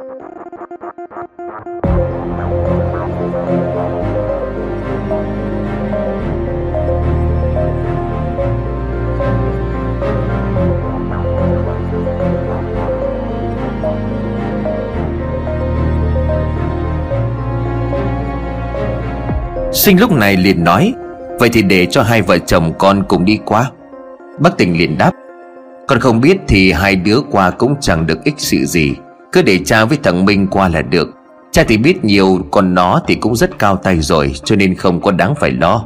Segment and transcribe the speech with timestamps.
[0.00, 0.06] Sinh
[20.00, 20.94] lúc này liền nói,
[21.38, 23.70] Vậy thì để cho hai vợ chồng con cùng đi qua.
[24.38, 25.10] Bác tình liền đáp,
[25.88, 28.94] Con không biết thì hai đứa qua cũng chẳng được ích sự gì.
[29.32, 31.08] Cứ để cha với thằng Minh qua là được.
[31.52, 35.00] Cha thì biết nhiều, Còn nó thì cũng rất cao tay rồi, Cho nên không
[35.00, 35.84] có đáng phải lo.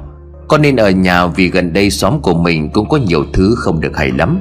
[0.49, 3.81] Con nên ở nhà vì gần đây xóm của mình Cũng có nhiều thứ không
[3.81, 4.41] được hay lắm.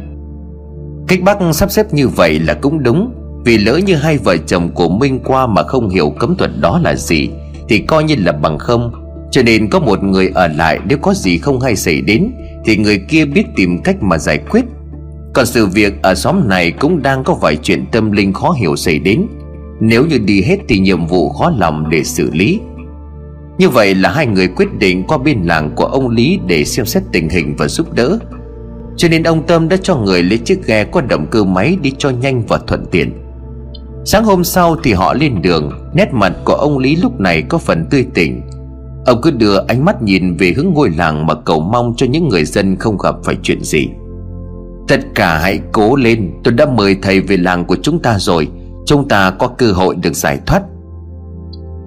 [1.08, 3.14] Cách bác sắp xếp như vậy là cũng đúng.
[3.46, 6.80] Vì lỡ như hai vợ chồng của Minh qua Mà không hiểu cấm thuật đó
[6.84, 7.30] là gì,
[7.70, 8.92] Thì coi như là bằng không.
[9.32, 12.32] Cho nên có một người ở lại, Nếu có gì không hay xảy đến,
[12.66, 14.66] Thì người kia biết tìm cách mà giải quyết.
[15.34, 18.76] Còn sự việc ở xóm này Cũng đang có vài chuyện tâm linh khó hiểu
[18.76, 19.28] xảy đến.
[19.80, 22.60] Nếu như đi hết thì nhiệm vụ khó lòng để xử lý.
[23.58, 26.86] Như vậy là hai người quyết định qua bên làng của ông Lý Để xem
[26.86, 28.20] xét tình hình và giúp đỡ.
[28.98, 31.92] Cho nên ông Tâm đã cho người lấy chiếc ghe có động cơ máy đi
[31.98, 33.12] cho nhanh và thuận tiện.
[34.06, 37.58] Sáng hôm sau thì họ lên đường, Nét mặt của ông Lý lúc này có
[37.58, 38.42] phần tươi tỉnh.
[39.06, 42.30] Ông cứ đưa ánh mắt nhìn về hướng ngôi làng Mà cầu mong cho những
[42.30, 43.88] người dân không gặp phải chuyện gì.
[44.88, 48.48] Tất cả hãy cố lên, Tôi đã mời thầy về làng của chúng ta rồi,
[48.86, 50.62] Chúng ta có cơ hội được giải thoát.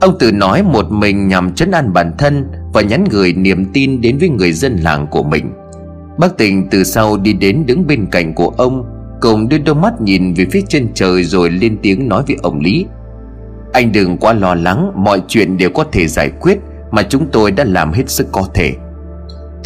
[0.00, 4.00] Ông tự nói một mình nhằm chấn an bản thân Và nhắn gửi niềm tin
[4.00, 5.52] đến với người dân làng của mình.
[6.19, 8.84] Bác tình từ sau đi đến đứng bên cạnh của ông,
[9.20, 12.61] Cùng đưa đôi mắt nhìn về phía chân trời Rồi lên tiếng nói với ông
[12.61, 12.86] Lý.
[13.72, 16.58] Anh đừng quá lo lắng, Mọi chuyện đều có thể giải quyết,
[16.91, 18.74] mà chúng tôi đã làm hết sức có thể.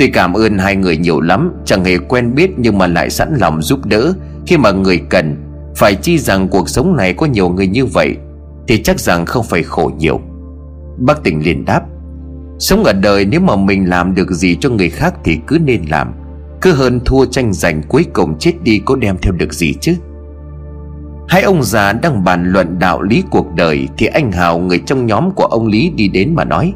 [0.01, 3.37] Tôi cảm ơn hai người nhiều lắm, Chẳng hề quen biết nhưng mà lại sẵn
[3.37, 4.13] lòng giúp đỡ.
[4.47, 5.37] Khi mà người cần,
[5.77, 8.17] Phải chi rằng cuộc sống này có nhiều người như vậy,
[8.69, 10.21] Thì chắc rằng không phải khổ nhiều.
[10.99, 11.83] Bác tỉnh liền đáp,
[12.59, 15.85] Sống ở đời nếu mà mình làm được gì cho người khác thì cứ nên
[15.91, 16.13] làm.
[16.61, 19.95] Cứ hơn thua tranh giành cuối cùng chết đi có đem theo được gì chứ?
[21.29, 25.07] Hai ông già đang bàn luận đạo lý cuộc đời Thì anh Hào, người trong
[25.07, 26.75] nhóm của ông Lý đi đến mà nói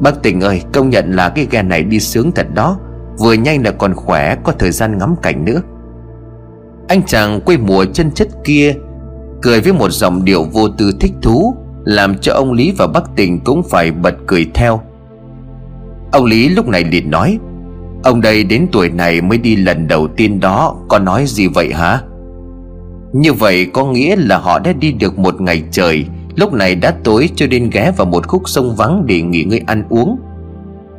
[0.00, 2.78] Bác tỉnh ơi, công nhận là cái ghe này đi sướng thật đó.
[3.18, 5.62] Vừa nhanh là còn khỏe, Có thời gian ngắm cảnh nữa.
[6.88, 8.74] Anh chàng quê mùa chân chất kia
[9.42, 11.54] Cười với một giọng điệu vô tư thích thú,
[11.84, 14.80] Làm cho ông Lý và bác tỉnh cũng phải bật cười theo.
[16.12, 17.38] Ông Lý lúc này liền nói,
[18.04, 21.72] Ông đây đến tuổi này mới đi lần đầu tiên đó, Có nói gì vậy
[21.72, 22.00] hả?
[23.12, 26.06] Như vậy có nghĩa là họ đã đi được một ngày trời
[26.38, 29.62] Lúc này đã tối cho nên ghé vào một khúc sông vắng để nghỉ ngơi
[29.66, 30.18] ăn uống.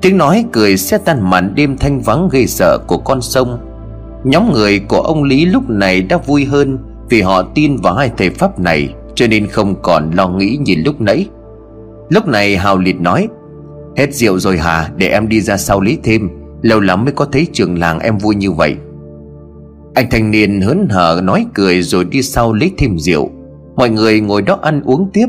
[0.01, 3.59] Tiếng nói cười sẽ tan màn đêm thanh vắng gây sợ của con sông.
[4.23, 6.77] Nhóm người của ông Lý lúc này đã vui hơn
[7.09, 10.75] Vì họ tin vào hai thầy pháp này, Cho nên không còn lo nghĩ như
[10.85, 11.25] lúc nãy.
[12.09, 13.27] Lúc này Hào Liệt nói,
[13.97, 14.89] Hết rượu rồi hả?
[14.97, 16.29] Để em đi ra sau lý thêm.
[16.61, 18.75] Lâu lắm mới có thấy trường làng em vui như vậy.
[19.93, 23.31] Anh thanh niên hớn hở nói cười rồi đi sau lấy thêm rượu.
[23.79, 25.27] Mọi người ngồi đó ăn uống tiếp.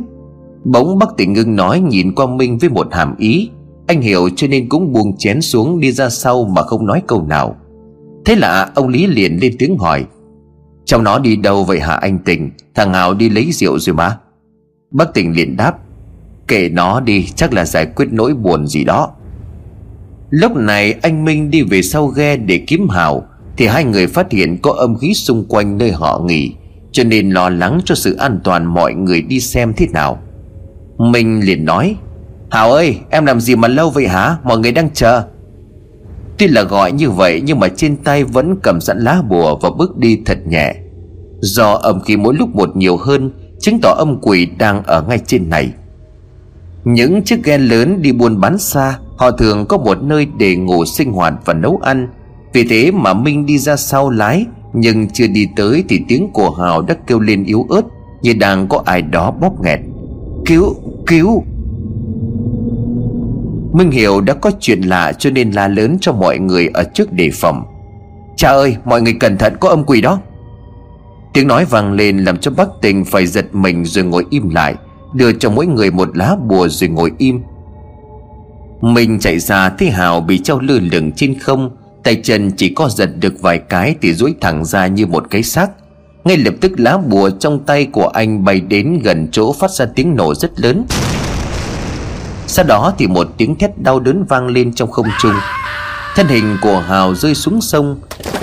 [0.65, 3.51] Bỗng bác tỉnh ngưng nói nhìn qua Minh với một hàm ý.
[3.87, 7.27] Anh hiểu cho nên cũng buông chén xuống đi ra sau mà không nói câu
[7.27, 7.57] nào.
[8.25, 10.05] Thế là ông Lý liền lên tiếng hỏi,
[10.85, 14.19] Cháu nó đi đâu vậy hả anh Tình Thằng Hào đi lấy rượu rồi mà.
[14.91, 15.79] Bác Tình liền đáp,
[16.49, 19.11] Kệ nó đi, chắc là giải quyết nỗi buồn gì đó.
[20.31, 23.23] Lúc này anh Minh đi về sau ghe để kiếm Hào,
[23.57, 26.53] Thì hai người phát hiện có âm khí xung quanh nơi họ nghỉ
[26.93, 30.23] cho nên lo lắng cho sự an toàn mọi người đi xem thế nào.
[30.99, 31.97] Minh liền nói
[32.51, 34.37] Hảo ơi, em làm gì mà lâu vậy hả?
[34.45, 35.23] Mọi người đang chờ.
[36.39, 39.71] Tuy là gọi như vậy nhưng mà trên tay vẫn cầm sẵn lá bùa và
[39.79, 40.75] bước đi thật nhẹ.
[41.41, 43.31] Do âm khí mỗi lúc một nhiều hơn,
[43.61, 45.71] Chứng tỏ âm quỷ đang ở ngay trên này.
[46.85, 50.85] Những chiếc ghe lớn đi buôn bán xa, Họ thường có một nơi để ngủ
[50.85, 52.09] sinh hoạt và nấu ăn.
[52.53, 56.51] Vì thế mà Minh đi ra sau lái nhưng chưa đi tới thì tiếng của
[56.51, 57.83] Hào đã kêu lên yếu ớt
[58.23, 59.81] Như đang có ai đó bóp nghẹt.
[60.47, 60.75] Cứu,
[61.07, 61.45] cứu!
[63.73, 67.13] Minh hiểu đã có chuyện lạ cho nên la lớn cho mọi người ở trước
[67.13, 67.65] đề phòng.
[68.37, 70.21] Cha ơi mọi người cẩn thận có âm quỷ đó.
[71.33, 74.75] Tiếng nói vang lên làm cho bác tình phải giật mình rồi ngồi im lại
[75.13, 77.43] Đưa cho mỗi người một lá bùa rồi ngồi im.
[78.81, 81.71] Mình chạy ra thấy Hào bị treo lơ lửng trên không
[82.05, 85.43] Tay chân chỉ có giật được vài cái Thì duỗi thẳng ra như một cái
[85.43, 85.71] xác.
[86.25, 89.87] Ngay lập tức lá bùa trong tay của anh Bay đến gần chỗ phát ra
[89.95, 90.85] tiếng nổ rất lớn.
[92.47, 95.35] Sau đó thì một tiếng thét đau đớn vang lên trong không trung.
[96.17, 98.01] Thân hình của Hào rơi xuống sông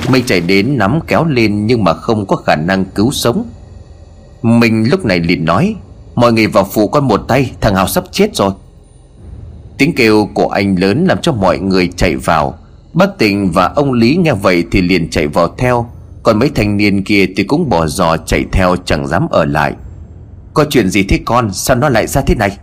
[0.10, 3.46] Mình chạy đến nắm kéo lên Nhưng mà không có khả năng cứu sống.
[4.42, 5.76] Mình lúc này liền nói,
[6.16, 8.52] Mọi người vào phụ con một tay, Thằng Hào sắp chết rồi.
[9.78, 12.58] Tiếng kêu của anh lớn làm cho mọi người chạy vào.
[12.98, 15.90] Bác Tình và ông Lý nghe vậy thì liền chạy vào theo.
[16.24, 19.74] Còn mấy thanh niên kia thì cũng bỏ giò chạy theo chẳng dám ở lại.
[20.54, 21.54] Có chuyện gì thế con?
[21.54, 22.58] Sao nó lại ra thế này?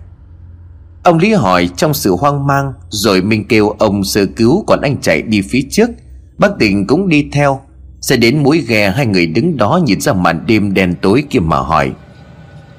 [1.03, 4.97] Ông Lý hỏi trong sự hoang mang, Rồi mình kêu ông sơ cứu Còn anh
[5.01, 5.91] chạy đi phía trước.
[6.39, 7.61] Bác Tình cũng đi theo.
[8.01, 11.41] Sẽ đến mũi ghe, hai người đứng đó nhìn ra màn đêm đen tối kia
[11.41, 11.93] mà hỏi.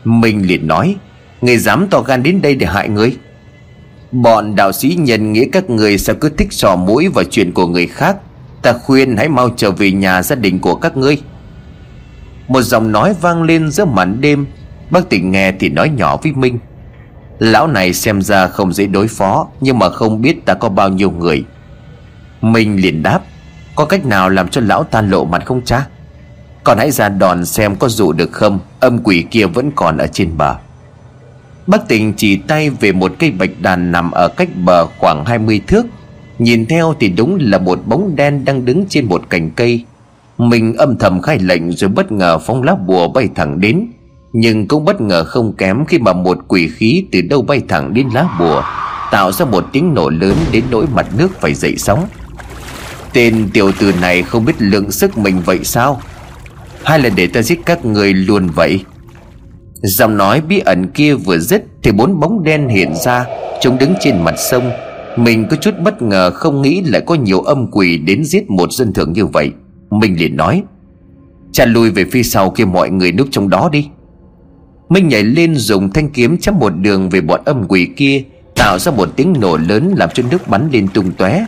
[0.03, 0.95] Minh liền nói,
[1.41, 3.17] Người dám to gan đến đây để hại người?
[4.15, 7.67] Bọn đạo sĩ nhân nghĩa các người sao cứ thích sò mũi vào chuyện của
[7.67, 8.17] người khác?
[8.61, 11.21] Ta khuyên hãy mau trở về nhà gia đình của các ngươi.
[12.47, 14.45] Một giọng nói vang lên giữa màn đêm.
[14.89, 16.59] Bác tỉnh nghe thì nói nhỏ với Minh.
[17.39, 20.89] Lão này xem ra không dễ đối phó, Nhưng mà không biết ta có bao
[20.89, 21.45] nhiêu người.
[22.41, 23.19] Minh liền đáp,
[23.75, 25.87] Có cách nào làm cho lão ta lộ mặt không cha?
[26.63, 30.07] Còn hãy ra đòn xem có dụ được không, Âm quỷ kia vẫn còn ở
[30.07, 30.55] trên bờ.
[31.67, 35.61] Bác tình chỉ tay về một cây bạch đàn nằm ở cách bờ khoảng 20
[35.67, 35.85] thước.
[36.39, 39.85] Nhìn theo thì đúng là một bóng đen đang đứng trên một cành cây.
[40.37, 43.87] Mình âm thầm khai lệnh rồi bất ngờ phóng lá bùa bay thẳng đến.
[44.33, 47.93] Nhưng cũng bất ngờ không kém khi mà một quỷ khí từ đâu bay thẳng
[47.93, 48.63] đến lá bùa,
[49.11, 52.07] Tạo ra một tiếng nổ lớn đến nỗi mặt nước phải dậy sóng.
[53.13, 56.01] Tên tiểu tử này không biết lượng sức mình vậy sao?
[56.83, 58.85] Hay là để ta giết các người luôn vậy?
[59.85, 63.25] Giọng nói bí ẩn kia vừa dứt Thì bốn bóng đen hiện ra,
[63.61, 64.71] Chúng đứng trên mặt sông.
[65.17, 68.71] Mình có chút bất ngờ không nghĩ lại có nhiều âm quỷ đến giết một
[68.71, 69.51] dân thường như vậy.
[69.89, 70.63] Mình liền nói,
[71.51, 73.87] Cha lui về phía sau kia mọi người núp trong đó đi.
[74.89, 78.23] Minh nhảy lên dùng thanh kiếm chém một đường về bọn âm quỷ kia,
[78.55, 81.45] Tạo ra một tiếng nổ lớn làm cho nước bắn lên tung tóe.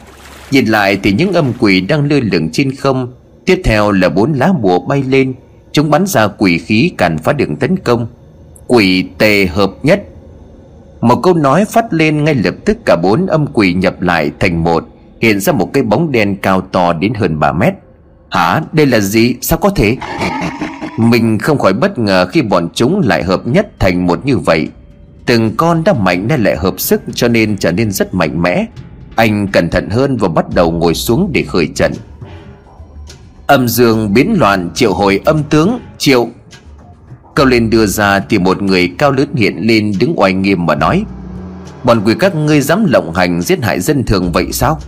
[0.52, 3.14] Nhìn lại thì những âm quỷ đang lơ lửng trên không,
[3.46, 5.34] Tiếp theo là bốn lá bùa bay lên.
[5.72, 8.08] Chúng bắn ra quỷ khí càn phá đường tấn công.
[8.68, 10.04] Quỷ tề hợp nhất.
[11.02, 14.64] Một câu nói phát lên ngay lập tức cả bốn âm quỷ nhập lại thành
[14.64, 14.88] một,
[15.22, 17.74] Hiện ra một cái bóng đen cao to đến hơn 3 mét.
[18.30, 18.62] Hả?
[18.72, 19.36] Đây là gì?
[19.42, 19.98] Sao có thể?
[20.98, 24.68] Mình không khỏi bất ngờ khi bọn chúng lại hợp nhất thành một như vậy.
[25.26, 28.66] Từng con đã mạnh nên lại hợp sức cho nên trở nên rất mạnh mẽ.
[29.16, 31.94] Anh cẩn thận hơn và bắt đầu ngồi xuống để khởi trận.
[33.48, 36.28] Âm dương biến loạn, triệu hồi âm tướng, Triệu
[37.38, 40.76] Câu lên đưa ra thì một người cao lớn hiện lên đứng oai nghiêm mà
[40.76, 41.06] nói,
[41.84, 44.80] Bọn quỷ các ngươi dám lộng hành giết hại dân thường vậy sao?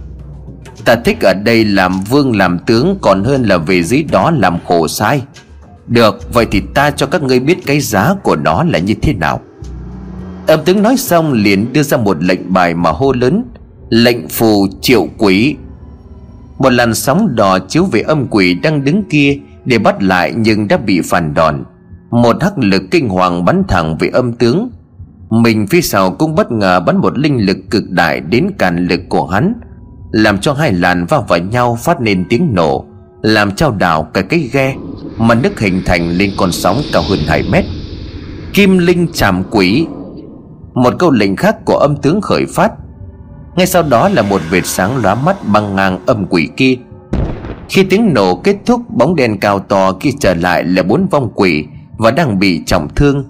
[0.85, 4.57] Ta thích ở đây làm vương, làm tướng, Còn hơn là về dưới đó làm
[4.67, 5.21] khổ sai.
[5.87, 9.13] Được, vậy thì ta cho các ngươi biết cái giá của nó là như thế
[9.13, 9.41] nào.
[10.47, 13.43] Âm tướng nói xong liền đưa ra một lệnh bài mà hô lớn,
[13.89, 15.55] Lệnh phù triệu quỷ.
[16.57, 20.67] Một làn sóng đỏ chiếu về âm quỷ đang đứng kia Để bắt lại nhưng
[20.67, 21.63] đã bị phản đòn
[22.11, 24.69] một hắc lực kinh hoàng bắn thẳng về âm tướng.
[25.29, 29.01] Mình phía sau cũng bất ngờ bắn một linh lực cực đại đến cản lực
[29.09, 29.53] của hắn,
[30.11, 32.85] Làm cho hai làn va vào nhau phát nên tiếng nổ,
[33.21, 34.75] Làm trao đảo cả cái ghe
[35.17, 37.65] Mà nước hình thành lên con sóng cao hơn 2 mét.
[38.53, 39.87] Kim linh chạm quỷ,
[40.73, 42.71] Một câu lệnh khác của âm tướng khởi phát.
[43.55, 46.75] Ngay sau đó là một vệt sáng lóa mắt băng ngang âm quỷ kia.
[47.69, 51.29] Khi tiếng nổ kết thúc, bóng đèn cao to kia trở lại là bốn vong
[51.35, 51.65] quỷ
[51.99, 53.25] và đang bị trọng thương.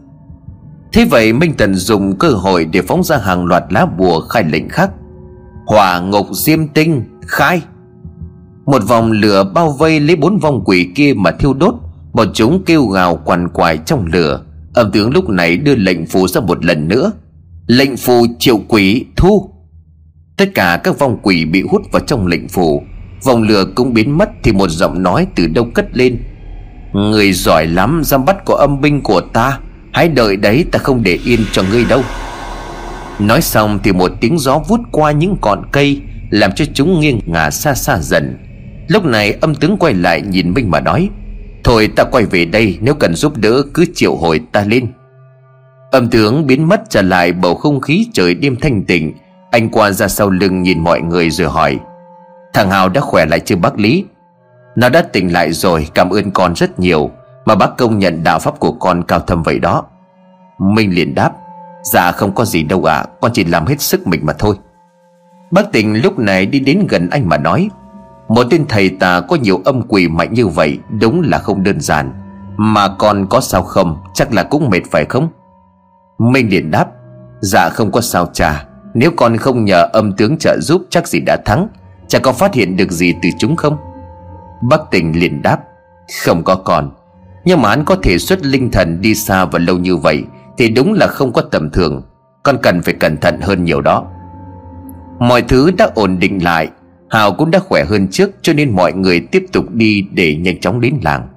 [0.93, 4.43] Thế vậy minh tần dùng cơ hội để phóng ra hàng loạt lá bùa khai
[4.43, 4.91] lệnh khác.
[5.65, 7.61] Hỏa ngục diêm tinh khai.
[8.65, 11.75] Một vòng lửa bao vây lấy bốn vong quỷ kia mà thiêu đốt,
[12.13, 14.41] bọn chúng kêu gào quằn quại trong lửa.
[14.73, 17.11] Âm tướng lúc này đưa lệnh phù ra một lần nữa.
[17.67, 19.49] Lệnh phù triệu quỷ thu.
[20.37, 22.83] Tất cả các vong quỷ bị hút vào trong lệnh phù.
[23.23, 26.23] Vòng lửa cũng biến mất thì một giọng nói từ đâu cất lên.
[26.93, 29.59] Người giỏi lắm, dám bắt của âm binh của ta.
[29.93, 32.01] Hãy đợi đấy, ta không để yên cho ngươi đâu.
[33.19, 37.19] Nói xong thì một tiếng gió vút qua những cọn cây, Làm cho chúng nghiêng
[37.25, 38.37] ngả xa xa dần.
[38.87, 41.09] Lúc này âm tướng quay lại nhìn Minh mà nói,
[41.63, 44.87] Thôi ta quay về đây, Nếu cần giúp đỡ cứ triệu hồi ta lên.
[45.91, 49.13] Âm tướng biến mất trở lại bầu không khí trời đêm thanh tịnh.
[49.51, 51.79] Anh qua ra sau lưng nhìn mọi người rồi hỏi,
[52.53, 54.05] Thằng Hào đã khỏe lại chưa bác Lý?
[54.75, 57.09] Nó đã tỉnh lại rồi cảm ơn con rất nhiều
[57.45, 59.83] Mà bác công nhận đạo pháp của con cao thâm vậy đó.
[60.59, 61.31] Minh liền đáp
[61.83, 64.55] Dạ không có gì đâu ạ à, Con chỉ làm hết sức mình mà thôi.
[65.51, 67.69] Bác tỉnh lúc này đi đến gần anh mà nói
[68.27, 71.81] Một tên thầy tà có nhiều âm quỷ mạnh như vậy Đúng là không đơn
[71.81, 72.11] giản.
[72.57, 73.97] Mà con có sao không?
[74.13, 75.29] Chắc là cũng mệt phải không?
[76.17, 76.87] Minh liền đáp
[77.41, 78.65] Dạ không có sao cha.
[78.93, 81.67] Nếu con không nhờ âm tướng trợ giúp chắc gì đã thắng.
[82.07, 83.77] Chả có phát hiện được gì từ chúng không?
[84.61, 85.59] Bác tình liền đáp,
[86.25, 86.91] Không có con,
[87.45, 90.23] Nhưng mà hắn có thể xuất linh thần đi xa và lâu như vậy
[90.57, 92.01] Thì đúng là không có tầm thường.
[92.43, 94.05] Con cần phải cẩn thận hơn nhiều đó.
[95.19, 96.69] Mọi thứ đã ổn định lại,
[97.09, 100.59] Hào cũng đã khỏe hơn trước Cho nên mọi người tiếp tục đi để nhanh
[100.59, 101.27] chóng đến làng.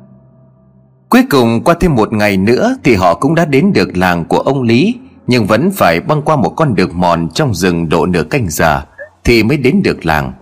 [1.08, 4.38] Cuối cùng qua thêm một ngày nữa Thì họ cũng đã đến được làng của
[4.38, 4.94] ông Lý,
[5.26, 8.82] Nhưng vẫn phải băng qua một con đường mòn Trong rừng độ nửa canh giờ
[9.24, 10.32] Thì mới đến được làng.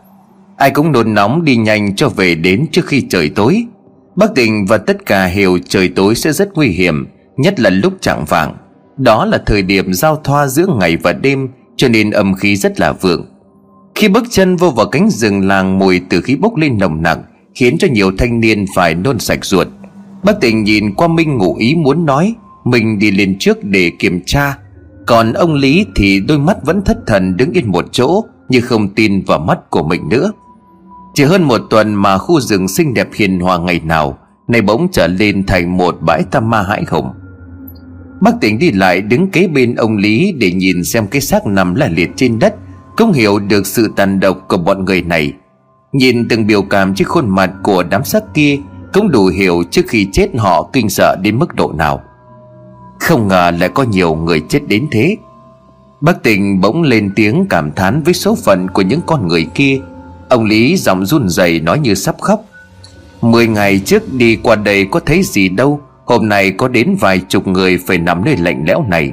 [0.60, 3.64] Ai cũng nôn nóng đi nhanh cho về đến trước khi trời tối.
[4.16, 7.92] Bác Tình và tất cả hiểu trời tối sẽ rất nguy hiểm, Nhất là lúc
[8.00, 8.56] chẳng vàng
[8.96, 12.80] Đó là thời điểm giao thoa giữa ngày và đêm, Cho nên âm khí rất
[12.80, 13.26] là vượng.
[13.94, 17.22] Khi bước chân vô vào cánh rừng làng Mùi từ khí bốc lên nồng nặng
[17.54, 19.66] Khiến cho nhiều thanh niên phải nôn sạch ruột.
[20.24, 24.20] Bác Tình nhìn qua Minh ngụ ý muốn nói, Mình đi lên trước để kiểm
[24.26, 24.58] tra.
[25.06, 28.88] Còn ông Lý thì đôi mắt vẫn thất thần đứng yên một chỗ, Như không
[28.88, 30.32] tin vào mắt của mình nữa
[31.20, 34.88] chỉ hơn một tuần mà khu rừng xinh đẹp hiền hòa ngày nào, Nay bỗng
[34.92, 37.06] trở lên thành một bãi tam ma hãi hùng.
[38.20, 41.74] Bác tỉnh đi lại đứng kế bên ông Lý Để nhìn xem cái xác nằm
[41.74, 42.54] là liệt trên đất,
[42.96, 45.32] Không hiểu được sự tàn độc của bọn người này.
[45.92, 48.58] Nhìn từng biểu cảm trên khuôn mặt của đám xác kia,
[48.92, 52.00] Cũng đủ hiểu trước khi chết họ kinh sợ đến mức độ nào.
[53.00, 55.16] Không ngờ lại có nhiều người chết đến thế.
[56.00, 59.80] Bác tình bỗng lên tiếng cảm thán với số phận của những con người kia
[60.30, 62.44] Ông Lý giọng run rẩy nói như sắp khóc.
[63.20, 67.18] Mười ngày trước đi qua đây có thấy gì đâu, Hôm nay có đến vài
[67.28, 69.12] chục người phải nằm nơi lạnh lẽo này.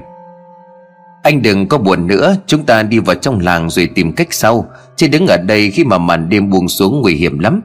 [1.24, 4.66] Anh đừng có buồn nữa, Chúng ta đi vào trong làng rồi tìm cách sau,
[4.96, 7.62] Chứ đứng ở đây khi mà màn đêm buông xuống nguy hiểm lắm.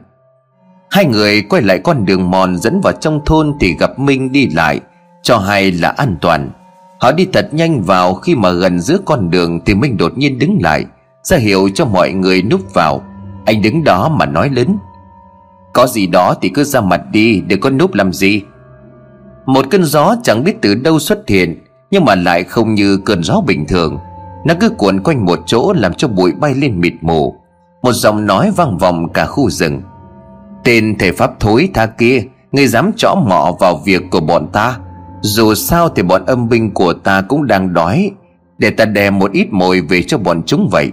[0.91, 4.47] Hai người quay lại con đường mòn dẫn vào trong thôn Thì gặp Minh đi
[4.47, 4.79] lại,
[5.23, 6.51] Cho hay là an toàn.
[6.99, 10.39] Họ đi thật nhanh vào, khi mà gần giữa con đường Thì Minh đột nhiên
[10.39, 10.85] đứng lại,
[11.23, 13.03] ra hiệu cho mọi người núp vào
[13.45, 14.77] anh đứng đó mà nói lớn.
[15.73, 18.41] Có gì đó thì cứ ra mặt đi, Đừng có núp làm gì.
[19.45, 23.23] Một cơn gió chẳng biết từ đâu xuất hiện, Nhưng mà lại không như cơn
[23.23, 23.97] gió bình thường.
[24.45, 27.35] Nó cứ cuộn quanh một chỗ Làm cho bụi bay lên mịt mù.
[27.81, 29.81] Một giọng nói vang vọng cả khu rừng.
[30.63, 34.77] Tên thể pháp thối tha kia Ngươi dám chõ mọ vào việc của bọn ta.
[35.21, 38.11] Dù sao thì bọn âm binh của ta cũng đang đói,
[38.57, 40.91] Để ta đè một ít mồi về cho bọn chúng vậy.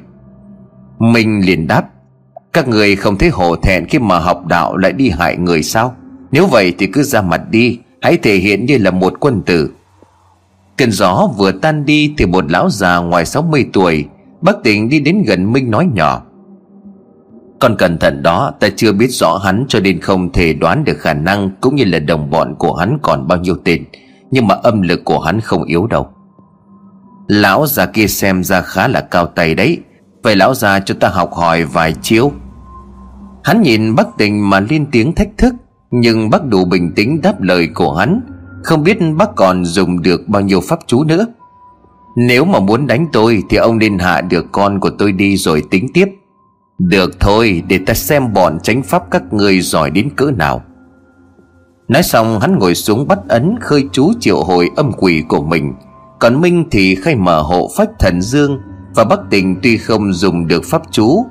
[0.99, 1.85] Minh liền đáp
[2.53, 5.95] các người không thấy hổ thẹn khi mà học đạo lại đi hại người sao?
[6.33, 9.71] Nếu vậy thì cứ ra mặt đi, Hãy thể hiện như là một quân tử.
[10.77, 14.05] Cơn gió vừa tan đi Thì một lão già ngoài 60 tuổi,
[14.41, 16.23] Bác tỉnh đi đến gần Minh nói nhỏ.
[17.59, 20.99] Con cẩn thận đó, Ta chưa biết rõ hắn cho nên không thể đoán được
[20.99, 23.85] khả năng Cũng như là đồng bọn của hắn còn bao nhiêu tên,
[24.31, 26.09] Nhưng mà âm lực của hắn không yếu đâu.
[27.29, 29.79] Lão già kia xem ra khá là cao tay đấy
[30.23, 32.33] Vậy lão già cho ta học hỏi vài chiếu.
[33.45, 35.55] Hắn nhìn bác tình mà lên tiếng thách thức,
[35.91, 38.21] Nhưng bác đủ bình tĩnh đáp lời của hắn,
[38.65, 41.27] Không biết bác còn dùng được bao nhiêu pháp chú nữa.
[42.17, 45.63] Nếu mà muốn đánh tôi Thì ông nên hạ được con của tôi đi rồi
[45.71, 46.07] tính tiếp.
[46.79, 50.63] Được thôi, để ta xem bọn tránh pháp các người giỏi đến cỡ nào.
[51.89, 55.73] Nói xong, hắn ngồi xuống bắt ấn khơi chú triệu hồi âm quỷ của mình.
[56.19, 58.59] Còn Minh thì khai mở hộ phách thần dương
[58.95, 61.27] và Bắc Tình tuy không dùng được pháp chú,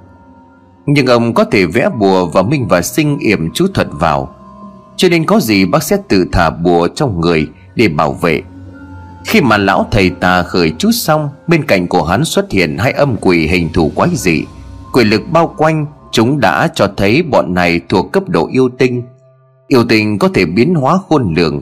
[0.85, 4.35] nhưng ông có thể vẽ bùa và Minh và Sinh yểm chú thuật vào.
[4.95, 8.41] Cho nên có gì bác sẽ tự thả bùa trong người để bảo vệ.
[9.25, 12.91] Khi mà lão thầy tà khởi chú xong, Bên cạnh của hắn xuất hiện hai
[12.91, 14.43] âm quỷ hình thù quái dị.
[14.93, 19.03] Quỷ lực bao quanh, Chúng đã cho thấy bọn này thuộc cấp độ yêu tinh.
[19.67, 21.61] Yêu tinh có thể biến hóa khôn lường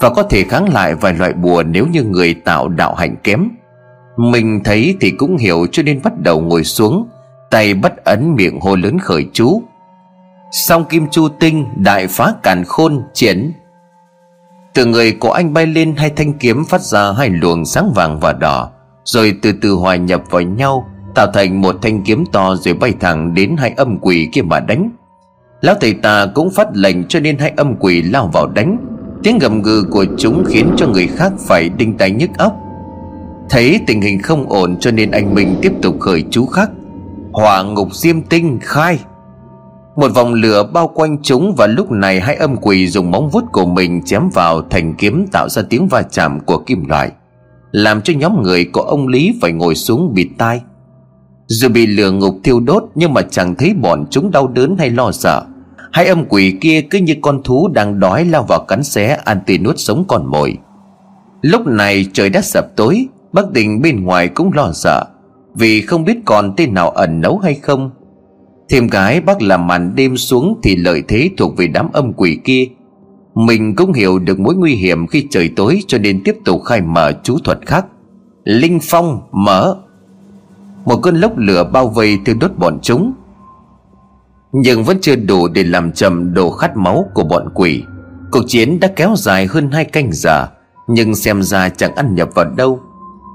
[0.00, 3.48] Và có thể kháng lại vài loại bùa nếu như người tạo đạo hạnh kém.
[4.16, 7.08] Mình thấy thì cũng hiểu cho nên bắt đầu ngồi xuống,
[7.50, 9.62] tay bắt ấn miệng hô lớn khởi chú.
[10.52, 13.52] Song kim chu tinh, đại phá càn khôn chiến
[14.76, 18.20] từ người của anh bay lên, hai thanh kiếm phát ra hai luồng sáng vàng
[18.20, 18.70] và đỏ,
[19.04, 22.94] rồi từ từ hòa nhập vào nhau, tạo thành một thanh kiếm to rồi bay
[23.00, 24.90] thẳng đến hai âm quỷ kia mà đánh.
[25.60, 28.76] Lão thầy ta cũng phát lệnh cho nên hai âm quỷ lao vào đánh.
[29.22, 32.56] Tiếng gầm gừ của chúng khiến cho người khác phải đinh tay nhức óc
[33.50, 36.70] thấy tình hình không ổn cho nên anh minh tiếp tục khởi chú khắc.
[37.32, 38.98] Hỏa ngục diêm tinh khai.
[39.96, 43.44] Một vòng lửa bao quanh chúng và lúc này hai âm quỷ dùng móng vuốt
[43.52, 47.10] của mình chém vào thành kiếm tạo ra tiếng va chạm của kim loại,
[47.72, 50.60] làm cho nhóm người của ông lý phải ngồi xuống bịt tai.
[51.46, 54.90] Dù bị lửa ngục thiêu đốt nhưng mà chẳng thấy bọn chúng đau đớn hay
[54.90, 55.42] lo sợ.
[55.92, 59.40] Hai âm quỷ kia cứ như con thú đang đói lao vào cắn xé, ăn
[59.46, 60.58] tì nuốt sống con mồi.
[61.42, 65.04] Lúc này trời đã sập tối bác tình bên ngoài cũng lo sợ,
[65.54, 67.90] vì không biết còn tên nào ẩn nấu hay không.
[68.68, 72.38] Thêm cái bác làm màn đêm xuống Thì lợi thế thuộc về đám âm quỷ
[72.44, 72.66] kia.
[73.34, 76.80] Mình cũng hiểu được mối nguy hiểm khi trời tối Cho nên tiếp tục khai
[76.80, 77.86] mở chú thuật khác.
[78.44, 79.76] Linh phong mở.
[80.84, 83.12] Một cơn lốc lửa bao vây thiêu đốt bọn chúng.
[84.52, 87.82] Nhưng vẫn chưa đủ để làm chậm độ khát máu của bọn quỷ.
[88.30, 90.46] Cuộc chiến đã kéo dài hơn hai canh giờ,
[90.88, 92.80] Nhưng xem ra chẳng ăn nhập vào đâu.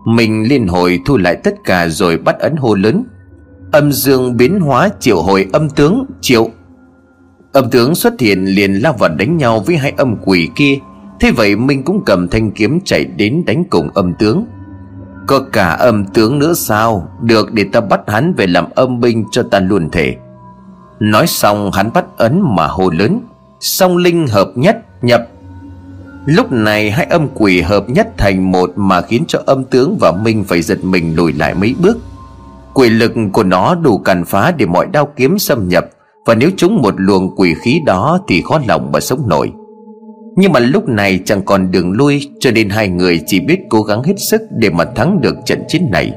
[0.06, 3.04] Mình liên hồi thu lại tất cả rồi bắt ấn hô lớn.
[3.72, 6.50] Âm dương biến hóa triệu hồi âm tướng, triệu.
[7.52, 10.78] Âm tướng xuất hiện liền lao vào đánh nhau với hai âm quỷ kia.
[11.20, 14.46] Thế vậy Minh cũng cầm thanh kiếm chạy đến đánh cùng âm tướng.
[15.28, 17.08] Có cả âm tướng nữa sao?
[17.22, 20.16] Được để ta bắt hắn về làm âm binh cho ta luôn thể.
[21.00, 23.20] Nói xong hắn bắt ấn mà hô lớn.
[23.60, 25.28] Song linh hợp nhất, nhập.
[26.26, 30.12] Lúc này hai âm quỷ hợp nhất thành một Mà khiến cho âm tướng và
[30.12, 31.98] Minh phải giật mình lùi lại mấy bước.
[32.74, 35.86] Quỷ lực của nó đủ càn phá để mọi đao kiếm xâm nhập,
[36.26, 39.52] Và nếu chúng một luồng quỷ khí đó thì khó lòng mà sống nổi.
[40.36, 43.82] Nhưng mà lúc này chẳng còn đường lui, Cho nên hai người chỉ biết cố
[43.82, 46.12] gắng hết sức để mà thắng được trận chiến này.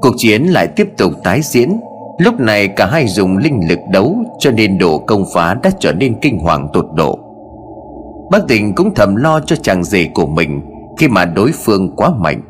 [0.00, 1.80] Cuộc chiến lại tiếp tục tái diễn.
[2.18, 5.92] Lúc này cả hai dùng linh lực đấu, Cho nên độ công phá đã trở
[5.92, 7.23] nên kinh hoàng tột độ.
[8.30, 10.60] Bác tình cũng thầm lo cho chàng rể của mình
[10.98, 12.42] Khi mà đối phương quá mạnh.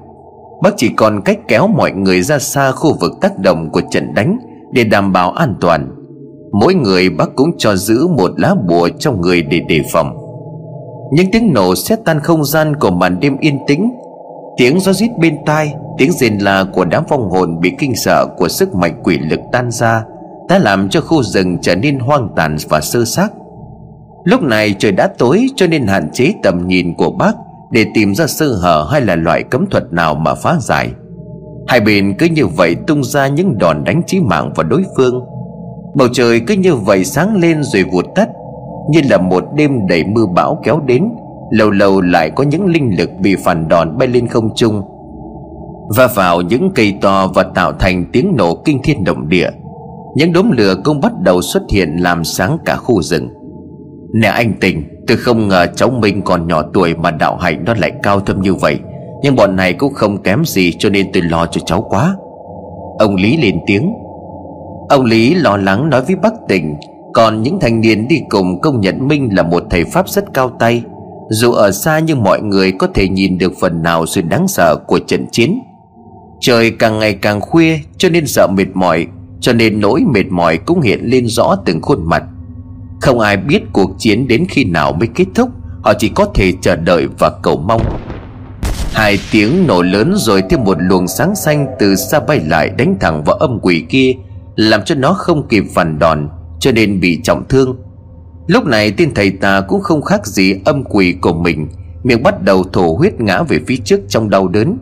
[0.63, 4.15] Bác chỉ còn cách kéo mọi người ra xa khu vực tác động của trận
[4.15, 4.39] đánh
[4.73, 5.91] Để đảm bảo an toàn.
[6.53, 10.17] Mỗi người bác cũng cho giữ một lá bùa trong người để đề phòng.
[11.13, 13.93] Những tiếng nổ xét tan không gian của màn đêm yên tĩnh,
[14.57, 18.27] Tiếng gió rít bên tai, Tiếng rền la của đám phong hồn bị kinh sợ
[18.37, 20.05] của sức mạnh quỷ lực tan ra,
[20.49, 23.29] Đã làm cho khu rừng trở nên hoang tàn và sơ xác.
[24.25, 27.33] Lúc này trời đã tối cho nên hạn chế tầm nhìn của bác
[27.71, 30.91] để tìm ra sơ hở hay là loại cấm thuật nào mà phá giải.
[31.67, 35.25] Hai bên cứ như vậy tung ra những đòn đánh chí mạng vào đối phương.
[35.95, 38.29] Bầu trời cứ như vậy sáng lên rồi vụt tắt,
[38.91, 41.05] như là một đêm đầy mưa bão kéo đến,
[41.51, 44.83] lâu lâu lại có những linh lực bị phản đòn bay lên không trung
[45.97, 49.51] và vào những cây to và tạo thành tiếng nổ kinh thiên động địa.
[50.17, 53.29] Những đốm lửa cũng bắt đầu xuất hiện làm sáng cả khu rừng
[54.15, 57.75] nè anh tình, Tôi không ngờ cháu Minh còn nhỏ tuổi Mà đạo hạnh nó
[57.75, 58.79] lại cao thâm như vậy.
[59.23, 62.17] Nhưng bọn này cũng không kém gì Cho nên tôi lo cho cháu quá.
[62.99, 63.93] Ông Lý lên tiếng.
[64.89, 66.75] Ông Lý lo lắng nói với bác tình,
[67.15, 70.51] Còn những thanh niên đi cùng công nhận Minh là một thầy Pháp rất cao
[70.59, 70.83] tay.
[71.31, 74.77] Dù ở xa nhưng mọi người có thể nhìn được phần nào sự đáng sợ
[74.87, 75.61] của trận chiến.
[76.41, 79.07] Trời càng ngày càng khuya, cho nên sợ mệt mỏi,
[79.41, 82.25] Cho nên nỗi mệt mỏi cũng hiện lên rõ từng khuôn mặt
[83.01, 85.49] không ai biết cuộc chiến đến khi nào mới kết thúc.
[85.83, 87.83] Họ chỉ có thể chờ đợi và cầu mong.
[88.93, 92.97] Hai tiếng nổ lớn rồi thêm một luồng sáng xanh từ xa bay lại đánh
[93.01, 94.13] thẳng vào âm quỷ kia,
[94.57, 96.29] Làm cho nó không kịp phản đòn,
[96.61, 97.77] cho nên bị trọng thương.
[98.47, 101.69] Lúc này tên thầy ta cũng không khác gì âm quỷ của mình,
[102.03, 104.79] Miệng bắt đầu thổ huyết ngã về phía trước trong đau đớn.